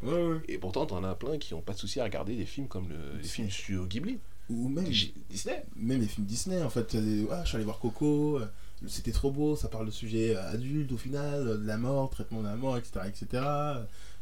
Ouais, 0.02 0.14
ouais. 0.14 0.38
Et 0.48 0.58
pourtant, 0.58 0.86
t'en 0.86 1.04
as 1.04 1.14
plein 1.16 1.38
qui 1.38 1.54
ont 1.54 1.62
pas 1.62 1.74
de 1.74 1.78
souci 1.80 2.00
à 2.00 2.06
regarder 2.06 2.36
des 2.38 2.46
films 2.46 2.68
comme 2.70 2.88
le, 2.88 3.18
les 3.22 3.28
films 3.28 3.52
studio 3.52 3.86
Ghibli. 3.86 4.18
Ou 4.50 4.68
même, 4.68 4.86
Disney. 5.30 5.64
même 5.76 6.02
les 6.02 6.08
films 6.08 6.26
Disney 6.26 6.62
en 6.64 6.70
fait. 6.70 6.96
des- 6.96 7.28
ah, 7.32 7.42
je 7.44 7.48
suis 7.50 7.56
allé 7.58 7.66
voir 7.66 7.80
Coco, 7.80 8.40
euh, 8.40 8.46
c'était 8.88 9.12
trop 9.12 9.32
beau, 9.32 9.56
ça 9.56 9.68
parle 9.68 9.86
de 9.86 9.92
sujets 9.92 10.36
euh, 10.36 10.52
adultes 10.52 10.92
au 10.92 10.98
final, 10.98 11.48
euh, 11.48 11.58
de 11.58 11.66
la 11.68 11.78
mort, 11.78 12.10
traitement 12.10 12.42
de 12.42 12.48
la 12.48 12.56
mort, 12.56 12.78
etc. 12.78 13.02
etc. 13.08 13.44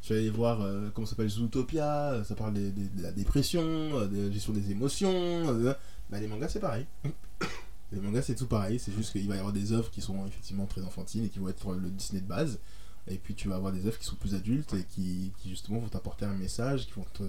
Je 0.02 0.06
suis 0.06 0.13
allé 0.16 0.30
voir, 0.30 0.62
euh, 0.62 0.90
comment 0.94 1.08
s'appelle, 1.08 1.30
Zootopia, 1.30 2.12
euh, 2.12 2.24
ça 2.24 2.36
parle 2.36 2.54
des- 2.54 2.72
des- 2.72 2.88
de 2.90 3.02
la 3.02 3.12
dépression, 3.12 3.62
euh, 3.63 4.08
de 4.08 4.28
la 4.28 4.32
gestion 4.32 4.54
des 4.54 4.70
émotions. 4.72 5.12
euh, 5.13 5.74
bah, 6.10 6.20
les 6.20 6.28
mangas 6.28 6.50
c'est 6.50 6.60
pareil. 6.60 6.86
Les 7.94 8.02
mangas 8.02 8.24
c'est 8.24 8.36
tout 8.36 8.48
pareil, 8.48 8.80
c'est 8.80 8.92
juste 8.94 9.13
qu'il 9.13 9.28
va 9.30 9.36
y 9.36 9.40
avoir 9.40 9.54
des 9.54 9.72
œuvres 9.72 9.90
qui 9.90 10.02
sont 10.02 10.26
effectivement 10.28 10.66
très 10.66 10.82
enfantines 10.82 11.24
et 11.24 11.30
qui 11.30 11.40
vont 11.40 11.48
être 11.48 11.72
le 11.74 11.90
Disney 11.90 12.20
de 12.22 12.28
base. 12.28 12.60
Et 13.10 13.16
puis 13.18 13.34
tu 13.34 13.48
vas 13.48 13.56
avoir 13.56 13.72
des 13.72 13.86
œuvres 13.88 13.98
qui 13.98 14.06
sont 14.06 14.18
plus 14.18 14.36
adultes 14.36 14.74
et 14.74 14.84
qui, 14.84 15.32
qui 15.38 15.48
justement 15.50 15.80
vont 15.80 15.88
t'apporter 15.88 16.26
un 16.26 16.34
message, 16.34 16.86
qui 16.86 16.92
vont 16.98 17.06
te, 17.13 17.24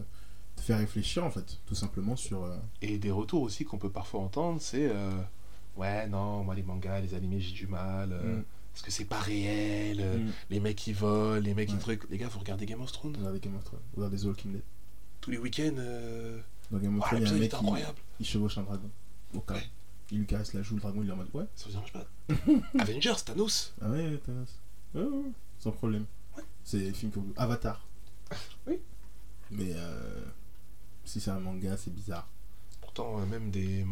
te 0.58 0.64
faire 0.64 0.78
réfléchir 0.78 1.24
en 1.24 1.30
fait, 1.30 1.58
tout 1.66 1.74
simplement 1.74 2.16
sur... 2.16 2.42
euh, 2.44 2.56
Et 2.82 2.98
des 2.98 3.10
retours 3.10 3.42
aussi 3.42 3.64
qu'on 3.64 3.78
peut 3.78 3.90
parfois 3.90 4.20
entendre, 4.20 4.60
c'est 4.60 4.88
euh, 4.90 5.10
Ouais, 5.76 6.06
non, 6.08 6.42
moi 6.44 6.54
les 6.54 6.62
mangas, 6.62 7.00
les 7.00 7.14
animés, 7.14 7.40
j'ai 7.40 7.52
du 7.54 7.66
mal. 7.66 8.12
euh, 8.12 8.38
Mm. 8.38 8.44
Parce 8.72 8.82
que 8.86 8.90
c'est 8.92 9.04
pas 9.06 9.18
réel. 9.20 9.98
euh, 10.00 10.18
Mm. 10.18 10.32
Les 10.50 10.60
mecs 10.60 10.76
qui 10.76 10.92
volent, 10.92 11.40
les 11.40 11.54
mecs 11.54 11.68
qui 11.68 11.74
Ouais. 11.74 11.80
trucs. 11.80 12.08
Les 12.10 12.18
gars, 12.18 12.28
vous 12.28 12.38
regardez 12.38 12.66
Game 12.66 12.80
of 12.80 12.92
Thrones? 12.92 13.16
Regardez 13.16 13.40
Game 13.40 13.56
of 13.56 13.64
Thrones, 13.64 13.80
regardez 13.96 14.18
The 14.18 14.24
Walking 14.24 14.52
Dead. 14.52 14.62
Tous 15.20 15.30
les 15.30 15.38
week-ends. 15.38 15.74
euh, 15.78 16.40
Dans 16.70 16.78
Game 16.78 16.96
of 16.98 17.02
Ah, 17.06 17.08
Thrones, 17.08 17.22
il 17.22 17.26
y 17.28 17.30
a 17.30 17.34
un 17.34 17.38
mec 17.38 17.50
qui 17.50 17.56
incroyable. 17.56 17.98
il 18.20 18.26
chevauche 18.26 18.58
un 18.58 18.62
dragon. 18.62 18.90
Au 19.34 19.40
cas. 19.40 19.54
Ouais. 19.54 19.62
Il 20.10 20.18
lui 20.20 20.26
caresse 20.26 20.52
la 20.54 20.62
joue, 20.62 20.74
le 20.76 20.80
dragon, 20.80 21.02
il 21.02 21.08
est 21.08 21.12
en 21.12 21.16
mode 21.16 21.28
ouais. 21.34 21.44
Ça 21.54 21.66
vous 21.66 21.72
dérange 21.72 21.92
pas? 21.92 22.06
Avengers, 22.78 23.14
Thanos. 23.24 23.74
Ah 23.82 23.90
ouais, 23.90 24.08
ouais, 24.10 24.20
Thanos. 24.24 24.60
Sans 25.58 25.70
problème. 25.72 26.04
C'est 26.64 26.92
film 26.92 27.10
que 27.12 27.18
vous... 27.18 27.32
Avatar. 27.36 27.84
Oui. 28.66 28.78
Mais 29.50 29.72
euh, 29.74 30.20
si 31.08 31.20
c'est 31.20 31.30
un 31.30 31.40
manga, 31.40 31.76
c'est 31.76 31.92
bizarre. 31.92 32.28
Pourtant, 32.80 33.20
euh, 33.20 33.26
même 33.26 33.50
des, 33.50 33.84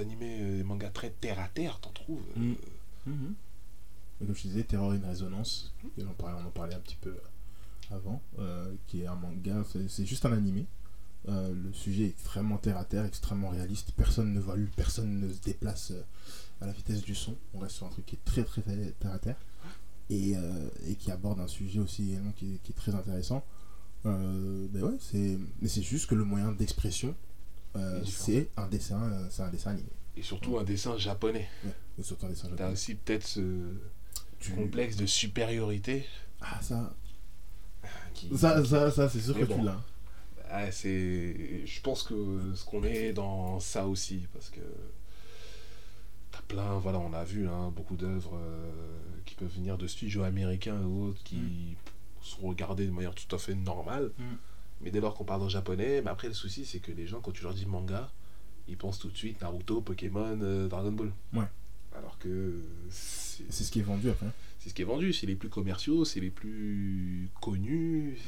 animés, 0.00 0.38
euh, 0.40 0.56
des 0.58 0.64
mangas 0.64 0.90
très 0.90 1.10
terre 1.10 1.38
à 1.40 1.48
terre, 1.48 1.78
t'en 1.80 1.90
trouves. 1.90 2.22
euh, 2.38 2.54
Mm. 3.06 3.34
Mais 4.20 4.26
comme 4.26 4.36
je 4.36 4.42
disais, 4.42 4.62
Terror 4.62 4.92
in 4.92 5.00
Resonance, 5.08 5.72
et 5.98 6.04
on, 6.04 6.12
parlait, 6.12 6.40
on 6.40 6.46
en 6.46 6.50
parlait 6.50 6.74
un 6.74 6.80
petit 6.80 6.98
peu 7.00 7.16
avant, 7.90 8.22
euh, 8.38 8.72
qui 8.86 9.02
est 9.02 9.06
un 9.08 9.16
manga, 9.16 9.64
c'est- 9.88 10.06
juste 10.06 10.24
un 10.24 10.32
animé. 10.32 10.66
Euh, 11.28 11.52
le 11.52 11.72
sujet 11.72 12.04
est 12.04 12.08
extrêmement 12.10 12.58
terre 12.58 12.76
à 12.78 12.84
terre, 12.84 13.04
extrêmement 13.04 13.48
réaliste. 13.50 13.92
Personne 13.96 14.32
ne 14.32 14.40
vole, 14.40 14.68
personne 14.76 15.18
ne 15.20 15.32
se 15.32 15.40
déplace 15.40 15.92
à 16.60 16.66
la 16.66 16.72
vitesse 16.72 17.02
du 17.02 17.14
son. 17.16 17.36
On 17.54 17.58
reste 17.58 17.76
sur 17.76 17.86
un 17.86 17.90
truc 17.90 18.06
qui 18.06 18.16
est 18.16 18.24
très 18.24 18.44
très 18.44 18.62
terre 18.62 19.12
à 19.12 19.18
terre 19.18 19.36
et, 20.10 20.36
euh, 20.36 20.68
et 20.86 20.94
qui 20.96 21.10
aborde 21.10 21.40
un 21.40 21.48
sujet 21.48 21.78
aussi 21.80 22.10
également 22.12 22.32
qui 22.32 22.54
est 22.68 22.76
très 22.76 22.94
intéressant. 22.94 23.44
Euh, 24.06 24.66
ben 24.70 24.82
ouais, 24.82 24.96
c'est 25.00 25.38
mais 25.60 25.68
c'est 25.68 25.82
juste 25.82 26.06
que 26.08 26.14
le 26.14 26.24
moyen 26.24 26.52
d'expression, 26.52 27.14
euh, 27.76 28.02
c'est 28.04 28.48
un 28.56 28.66
dessin, 28.66 29.00
euh, 29.02 29.26
c'est 29.30 29.42
un 29.42 29.48
dessin 29.50 29.70
animé. 29.72 29.88
Et 30.16 30.22
surtout 30.22 30.58
un 30.58 30.64
dessin 30.64 30.96
japonais. 30.98 31.48
Ouais, 31.64 31.72
mais 31.96 32.04
surtout 32.04 32.26
un 32.26 32.30
dessin 32.30 32.48
T'as 32.48 32.56
japonais. 32.56 32.72
aussi 32.72 32.94
peut-être 32.96 33.26
ce 33.26 33.40
Tu- 34.40 34.52
complexe 34.52 34.96
de 34.96 35.06
supériorité 35.06 36.04
Ah 36.40 36.60
ça, 36.60 36.94
qui. 38.12 38.28
Ça, 38.36 38.64
ça, 38.64 38.90
ça 38.90 39.08
c'est 39.08 39.20
sûr 39.20 39.34
Mais 39.36 39.42
que 39.42 39.46
tu 39.52 39.58
bon. 39.58 39.64
l'as. 39.64 39.82
Ah, 40.50 40.70
c'est. 40.72 41.64
Je 41.64 41.80
pense 41.80 42.02
que 42.02 42.14
ce 42.54 42.64
qu'on 42.64 42.82
est 42.84 43.12
dans 43.12 43.58
ça 43.60 43.86
aussi, 43.86 44.26
parce 44.34 44.50
que. 44.50 44.60
T'as 46.30 46.40
plein, 46.48 46.78
voilà, 46.78 46.98
on 46.98 47.12
a 47.12 47.24
vu 47.24 47.46
hein, 47.46 47.70
beaucoup 47.76 47.94
d'œuvres 47.96 48.36
euh, 48.36 48.70
qui 49.26 49.34
peuvent 49.34 49.52
venir 49.54 49.76
de 49.78 49.86
studios 49.86 50.22
américains 50.24 50.80
ou 50.82 51.08
autres 51.08 51.22
qui 51.22 51.36
Mm. 51.36 51.74
Sont 52.22 52.46
regardées 52.46 52.86
de 52.86 52.92
manière 52.92 53.14
tout 53.14 53.34
à 53.34 53.38
fait 53.38 53.54
normale. 53.54 54.12
Mm. 54.18 54.22
Mais 54.82 54.90
dès 54.90 55.00
lors 55.00 55.14
qu'on 55.14 55.24
parle 55.24 55.42
en 55.42 55.48
japonais, 55.48 56.02
mais 56.02 56.10
après 56.10 56.28
le 56.28 56.34
souci 56.34 56.64
c'est 56.64 56.80
que 56.80 56.92
les 56.92 57.06
gens, 57.06 57.20
quand 57.20 57.32
tu 57.32 57.44
leur 57.44 57.54
dis 57.54 57.66
manga, 57.66 58.10
ils 58.68 58.76
pensent 58.76 58.98
tout 58.98 59.10
de 59.10 59.16
suite 59.16 59.40
Naruto, 59.40 59.80
Pokémon, 59.80 60.38
euh, 60.42 60.68
Dragon 60.68 60.92
Ball. 60.92 61.12
Ouais. 61.32 61.46
Alors 61.96 62.18
que 62.18 62.62
c'est 62.88 63.52
ce 63.52 63.70
qui 63.70 63.80
est 63.80 63.84
vendu 63.84 64.10
après. 64.10 64.26
c'est 64.58 64.70
ce 64.70 64.74
qui 64.74 64.82
est 64.82 64.86
vendu, 64.86 65.12
c'est 65.12 65.26
les 65.26 65.36
plus 65.36 65.50
commerciaux, 65.50 66.04
c'est 66.04 66.20
les 66.20 66.30
plus 66.30 67.28
connus. 67.40 68.18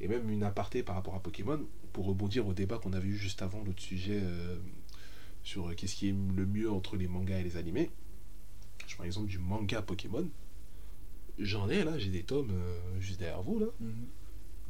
Et 0.00 0.08
même 0.08 0.28
une 0.30 0.42
aparté 0.42 0.82
par 0.82 0.96
rapport 0.96 1.14
à 1.14 1.20
Pokémon, 1.20 1.64
pour 1.92 2.06
rebondir 2.06 2.46
au 2.46 2.52
débat 2.52 2.78
qu'on 2.78 2.92
avait 2.92 3.08
eu 3.08 3.16
juste 3.16 3.42
avant, 3.42 3.62
l'autre 3.62 3.82
sujet 3.82 4.18
euh, 4.20 4.56
sur 5.44 5.68
euh, 5.68 5.74
qu'est-ce 5.74 5.94
qui 5.94 6.08
est 6.08 6.14
le 6.34 6.46
mieux 6.46 6.70
entre 6.70 6.96
les 6.96 7.06
mangas 7.06 7.38
et 7.38 7.44
les 7.44 7.56
animés. 7.56 7.90
Je 8.86 8.94
prends 8.94 9.04
l'exemple 9.04 9.28
du 9.28 9.38
manga 9.38 9.80
Pokémon. 9.82 10.28
J'en 11.42 11.68
ai 11.68 11.82
là, 11.82 11.98
j'ai 11.98 12.10
des 12.10 12.22
tomes 12.22 12.50
euh, 12.52 13.00
juste 13.00 13.18
derrière 13.18 13.42
vous 13.42 13.58
là. 13.58 13.66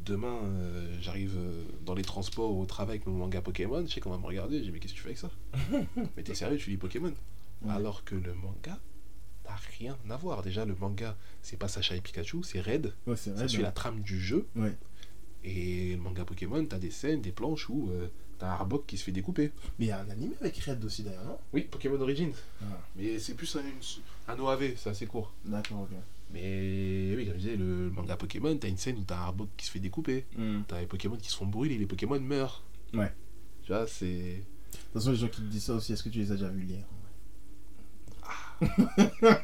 Demain, 0.04 0.38
euh, 0.42 0.96
j'arrive 1.00 1.37
euh, 1.37 1.62
dans 1.85 1.94
les 1.94 2.02
transports 2.02 2.56
au 2.56 2.64
travail 2.66 2.96
avec 2.96 3.06
mon 3.06 3.14
manga 3.14 3.40
Pokémon, 3.40 3.87
je 3.87 3.92
sais 3.92 4.00
qu'on 4.00 4.11
va 4.11 4.18
me 4.18 4.26
regarder, 4.26 4.58
je 4.58 4.64
dis 4.64 4.70
mais 4.72 4.80
qu'est-ce 4.80 4.94
que 4.94 4.98
tu 4.98 5.02
fais 5.02 5.11
avec 5.11 5.18
ça? 5.18 5.30
Mais 6.16 6.22
t'es 6.24 6.35
sérieux, 6.35 6.56
tu 6.56 6.70
lis 6.70 6.76
Pokémon? 6.76 7.12
Alors 7.68 8.02
que 8.04 8.16
le 8.16 8.35
manga 8.35 8.80
n'a 9.44 9.56
rien 9.78 9.96
à 10.11 10.16
voir. 10.16 10.42
Déjà, 10.42 10.64
le 10.64 10.74
manga, 10.74 11.16
c'est 11.42 11.56
pas 11.56 11.68
Sacha 11.68 11.94
et 11.94 12.00
Pikachu, 12.00 12.42
c'est 12.42 12.61
Red. 12.61 12.92
Ouais, 13.06 13.14
c'est 13.14 13.37
Ça 13.37 13.46
suit 13.46 13.62
la 13.62 13.70
trame 13.70 14.00
du 14.00 14.18
jeu. 14.18 14.48
Ouais. 14.56 14.76
Et 15.44 15.92
le 15.92 15.98
manga 15.98 16.24
Pokémon, 16.24 16.64
t'as 16.64 16.78
des 16.78 16.90
scènes, 16.90 17.20
des 17.20 17.30
planches 17.30 17.68
où 17.68 17.92
t'as 18.40 18.48
un 18.48 18.54
Arbok 18.54 18.87
qui 18.87 18.98
se 18.98 19.04
fait 19.04 19.12
découper. 19.12 19.52
Mais 19.78 19.85
il 19.85 19.88
y 19.88 19.92
a 19.92 20.00
un 20.00 20.11
animé 20.11 20.35
avec 20.40 20.56
Red 20.58 20.85
aussi 20.85 21.04
d'ailleurs, 21.04 21.24
non? 21.24 21.38
Oui, 21.52 21.62
Pokémon 21.70 22.00
Origins. 22.00 22.32
Ah. 22.61 22.64
Mais 22.96 23.20
c'est 23.20 23.35
plus 23.35 23.54
un, 23.56 23.62
un 24.32 24.38
OAV, 24.40 24.74
c'est 24.76 24.90
assez 24.90 25.06
court. 25.06 25.32
D'accord, 25.44 25.82
ok. 25.82 25.96
Mais 26.32 27.14
oui, 27.16 27.26
comme 27.26 27.34
je 27.34 27.38
disais, 27.40 27.56
le 27.56 27.90
manga 27.90 28.16
Pokémon, 28.16 28.56
t'as 28.56 28.68
une 28.68 28.76
scène 28.78 28.96
où 28.98 29.02
t'as 29.04 29.16
un 29.18 29.22
Arbok 29.26 29.48
qui 29.56 29.66
se 29.66 29.70
fait 29.70 29.78
découper. 29.80 30.26
T'as 30.68 30.80
les 30.80 30.86
Pokémon 30.86 31.16
qui 31.16 31.28
se 31.30 31.36
font 31.36 31.46
brûler, 31.46 31.76
les 31.78 31.86
Pokémon 31.86 32.18
meurent. 32.20 32.62
Ouais. 32.94 33.12
Tu 33.62 33.72
vois, 33.72 33.86
c'est. 33.86 34.06
De 34.12 34.78
toute 34.78 34.92
façon, 34.94 35.10
les 35.10 35.16
gens 35.16 35.28
qui 35.28 35.42
te 35.42 35.46
disent 35.46 35.64
ça 35.64 35.74
aussi, 35.74 35.92
est-ce 35.92 36.02
que 36.02 36.08
tu 36.08 36.18
les 36.18 36.32
as 36.32 36.36
déjà 36.36 36.48
vus 36.48 36.62
lire 36.62 36.84
Ah. 38.22 38.58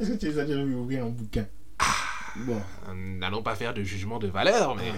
Est-ce 0.00 0.10
que 0.12 0.16
tu 0.16 0.26
les 0.26 0.38
as 0.38 0.44
déjà 0.44 0.64
vus 0.64 0.74
ouvrir 0.74 1.04
un 1.04 1.10
bouquin 1.10 1.46
Bon, 2.46 2.60
N'allons 2.94 3.42
pas 3.42 3.54
faire 3.54 3.74
de 3.74 3.82
jugement 3.82 4.18
de 4.18 4.26
valeur, 4.26 4.74
mais. 4.74 4.90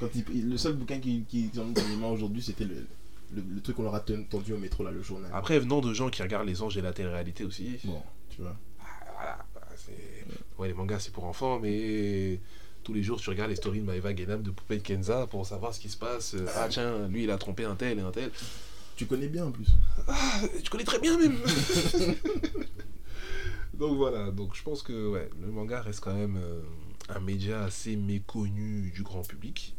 quand 0.00 0.08
ils- 0.14 0.50
le 0.50 0.56
seul 0.56 0.74
bouquin 0.74 0.98
qu'ils 0.98 1.24
qui, 1.24 1.50
ont 1.58 1.64
mis 1.64 1.72
dans 1.72 1.86
les 1.88 1.96
mains 1.96 2.08
aujourd'hui, 2.08 2.42
c'était 2.42 2.64
le, 2.64 2.84
le, 3.32 3.42
le 3.48 3.60
truc 3.60 3.76
qu'on 3.76 3.84
leur 3.84 3.94
a 3.94 4.00
ten- 4.00 4.26
tendu 4.26 4.52
au 4.52 4.58
métro, 4.58 4.82
là, 4.82 4.90
le 4.90 5.00
journal. 5.00 5.30
Après, 5.32 5.58
venant 5.60 5.80
de 5.80 5.94
gens 5.94 6.10
qui 6.10 6.20
regardent 6.22 6.48
les 6.48 6.62
anges 6.62 6.76
et 6.76 6.82
la 6.82 6.92
télé-réalité 6.92 7.44
aussi. 7.44 7.78
Bon, 7.84 8.02
tu 8.28 8.42
vois. 8.42 8.56
Ouais, 10.58 10.68
les 10.68 10.74
mangas 10.74 11.00
c'est 11.00 11.12
pour 11.12 11.24
enfants, 11.24 11.58
mais 11.58 12.38
tous 12.82 12.92
les 12.92 13.02
jours 13.02 13.20
tu 13.20 13.30
regardes 13.30 13.50
les 13.50 13.56
stories 13.56 13.80
de 13.80 13.84
Maeva 13.86 14.14
Genam 14.14 14.42
de 14.42 14.50
Poupée 14.50 14.76
de 14.78 14.82
Kenza 14.82 15.26
pour 15.26 15.46
savoir 15.46 15.74
ce 15.74 15.80
qui 15.80 15.88
se 15.88 15.96
passe. 15.96 16.34
Euh, 16.34 16.46
Ah 16.56 16.66
tiens, 16.68 17.08
lui 17.08 17.24
il 17.24 17.30
a 17.30 17.38
trompé 17.38 17.64
un 17.64 17.76
tel 17.76 17.98
et 17.98 18.02
un 18.02 18.10
tel. 18.10 18.30
Tu 18.96 19.06
connais 19.06 19.28
bien 19.28 19.46
en 19.46 19.50
plus. 19.52 19.68
Ah, 20.06 20.40
tu 20.62 20.68
connais 20.70 20.84
très 20.84 20.98
bien 20.98 21.16
même 21.16 21.38
Donc 23.74 23.96
voilà, 23.96 24.30
donc 24.30 24.54
je 24.54 24.62
pense 24.62 24.82
que 24.82 25.08
ouais, 25.08 25.30
le 25.40 25.46
manga 25.50 25.80
reste 25.80 26.00
quand 26.00 26.12
même 26.12 26.36
euh, 26.36 26.60
un 27.08 27.20
média 27.20 27.62
assez 27.64 27.96
méconnu 27.96 28.90
du 28.90 29.02
grand 29.02 29.22
public. 29.22 29.74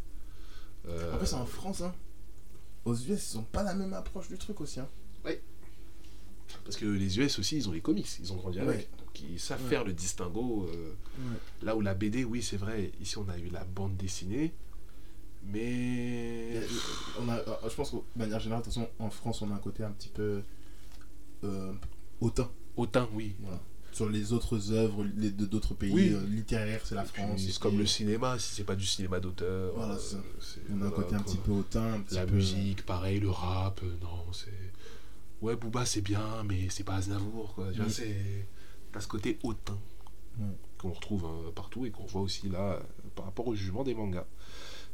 Euh, 0.88 1.14
Après, 1.14 1.28
c'est 1.28 1.36
en 1.36 1.46
France, 1.46 1.82
hein. 1.82 1.94
Aux 2.86 2.96
US, 2.96 3.34
ils 3.34 3.38
ont 3.38 3.44
pas 3.44 3.62
la 3.62 3.76
même 3.76 3.94
approche 3.94 4.28
du 4.28 4.40
truc 4.40 4.60
aussi, 4.62 4.80
hein. 4.80 4.88
Parce 6.66 6.78
que 6.78 6.86
les 6.86 7.20
US 7.20 7.40
aussi, 7.40 7.58
ils 7.58 7.68
ont 7.70 7.72
les 7.72 7.82
comics, 7.82 8.08
ils 8.20 8.32
ont 8.34 8.36
grandi 8.38 8.60
avec. 8.60 8.76
Ouais. 8.78 8.88
Donc 9.00 9.22
ils 9.22 9.40
savent 9.40 9.62
Ouais. 9.64 9.70
faire 9.70 9.84
le 9.84 9.94
distinguo. 9.94 10.68
euh, 10.74 10.94
Là 11.62 11.76
où 11.76 11.82
la 11.82 11.94
BD, 11.94 12.24
oui, 12.24 12.42
c'est 12.42 12.58
vrai, 12.58 12.92
ici 13.02 13.18
on 13.18 13.28
a 13.30 13.38
eu 13.38 13.50
la 13.50 13.64
bande 13.64 13.96
dessinée, 13.98 14.54
mais. 15.46 16.62
On 17.20 17.30
a, 17.30 17.36
euh, 17.38 17.56
je 17.70 17.76
pense 17.76 17.92
que, 17.92 17.96
de 17.98 18.02
manière 18.16 18.40
générale, 18.40 18.62
de 18.62 18.66
toute 18.66 18.74
façon, 18.74 18.88
en 19.00 19.10
France, 19.10 19.42
on 19.42 19.52
a 19.52 19.56
un 19.56 19.60
côté 19.60 19.84
un 19.84 19.92
petit 19.92 20.10
peu 20.10 20.42
euh, 21.44 21.74
hautain. 22.20 22.50
Autant, 22.78 23.10
oui. 23.14 23.36
Voilà. 23.42 23.60
Sur 23.92 24.08
les 24.10 24.32
autres 24.32 24.72
œuvres 24.72 25.04
d'autres 25.04 25.74
pays 25.74 25.92
Oui. 25.92 26.14
euh, 26.14 26.26
littéraires, 26.28 26.80
c'est 26.86 26.96
la 26.96 27.04
France. 27.04 27.42
C'est 27.46 27.60
comme 27.60 27.78
le 27.78 27.86
cinéma, 27.86 28.40
si 28.40 28.56
c'est 28.56 28.64
pas 28.64 28.76
du 28.78 28.86
cinéma 28.86 29.20
d'auteur. 29.20 29.74
Voilà, 29.76 29.98
On 30.72 30.82
a 30.82 30.86
un 30.88 30.92
côté 30.92 31.14
un 31.16 31.20
petit 31.20 31.36
peu 31.38 31.52
hautain. 31.52 31.96
Un 31.96 32.00
petit 32.00 32.16
La 32.16 32.26
peu- 32.26 32.36
musique, 32.36 32.86
pareil, 32.86 33.20
le 33.20 33.30
rap, 33.30 33.82
non, 34.02 34.32
c'est. 34.32 34.48
Ouais, 35.42 35.56
Booba, 35.56 35.86
c'est 35.86 36.02
bien, 36.02 36.44
mais 36.48 36.70
c'est 36.70 36.84
pas 36.84 36.96
Aznavour, 36.96 37.56
quoi. 37.56 37.72
Tu 37.72 37.78
vois, 37.78 37.88
Mm. 37.88 37.90
c'est. 37.90 38.48
T'as 38.92 39.00
ce 39.00 39.08
côté 39.08 39.40
hautain 39.44 39.78
Ouais. 40.40 40.46
qu'on 40.78 40.92
retrouve 40.92 41.26
hein, 41.26 41.52
partout 41.56 41.86
et 41.86 41.92
qu'on 41.92 42.06
voit 42.06 42.22
aussi 42.22 42.48
là 42.50 42.60
euh, 42.74 42.80
par 43.16 43.26
rapport 43.26 43.48
au 43.48 43.56
jugement 43.56 43.84
des 43.84 43.94
mangas. 43.94 44.26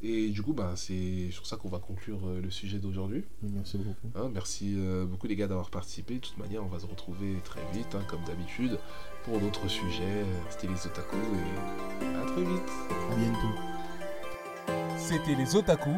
Et 0.04 0.30
du 0.30 0.42
coup, 0.44 0.54
bah, 0.54 0.74
c'est 0.76 1.30
sur 1.32 1.46
ça 1.48 1.58
qu'on 1.58 1.70
va 1.70 1.80
conclure 1.80 2.20
euh, 2.28 2.40
le 2.42 2.50
sujet 2.52 2.78
d'aujourd'hui. 2.80 3.24
Merci 3.44 3.78
beaucoup. 3.78 4.08
Hein, 4.16 4.30
merci 4.34 4.76
euh, 4.78 5.06
beaucoup 5.06 5.26
les 5.28 5.36
gars 5.36 5.48
d'avoir 5.48 5.70
participé. 5.72 6.16
De 6.16 6.20
toute 6.20 6.38
manière, 6.38 6.64
on 6.64 6.68
va 6.68 6.80
se 6.80 6.86
retrouver 6.86 7.36
très 7.44 7.62
vite, 7.74 7.94
hein, 7.96 8.04
comme 8.08 8.24
d'habitude, 8.26 8.80
pour 9.26 9.40
d'autres 9.40 9.68
sujets. 9.68 10.24
C'était 10.50 10.68
les 10.68 10.86
otaku 10.86 11.18
et 11.18 12.16
à 12.16 12.26
très 12.26 12.44
vite. 12.44 12.72
À 13.12 13.16
bientôt. 13.16 14.98
C'était 14.98 15.36
les 15.36 15.56
Otaku, 15.56 15.92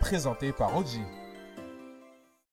présentés 0.00 0.52
par 0.52 0.76
Oji. 0.76 1.00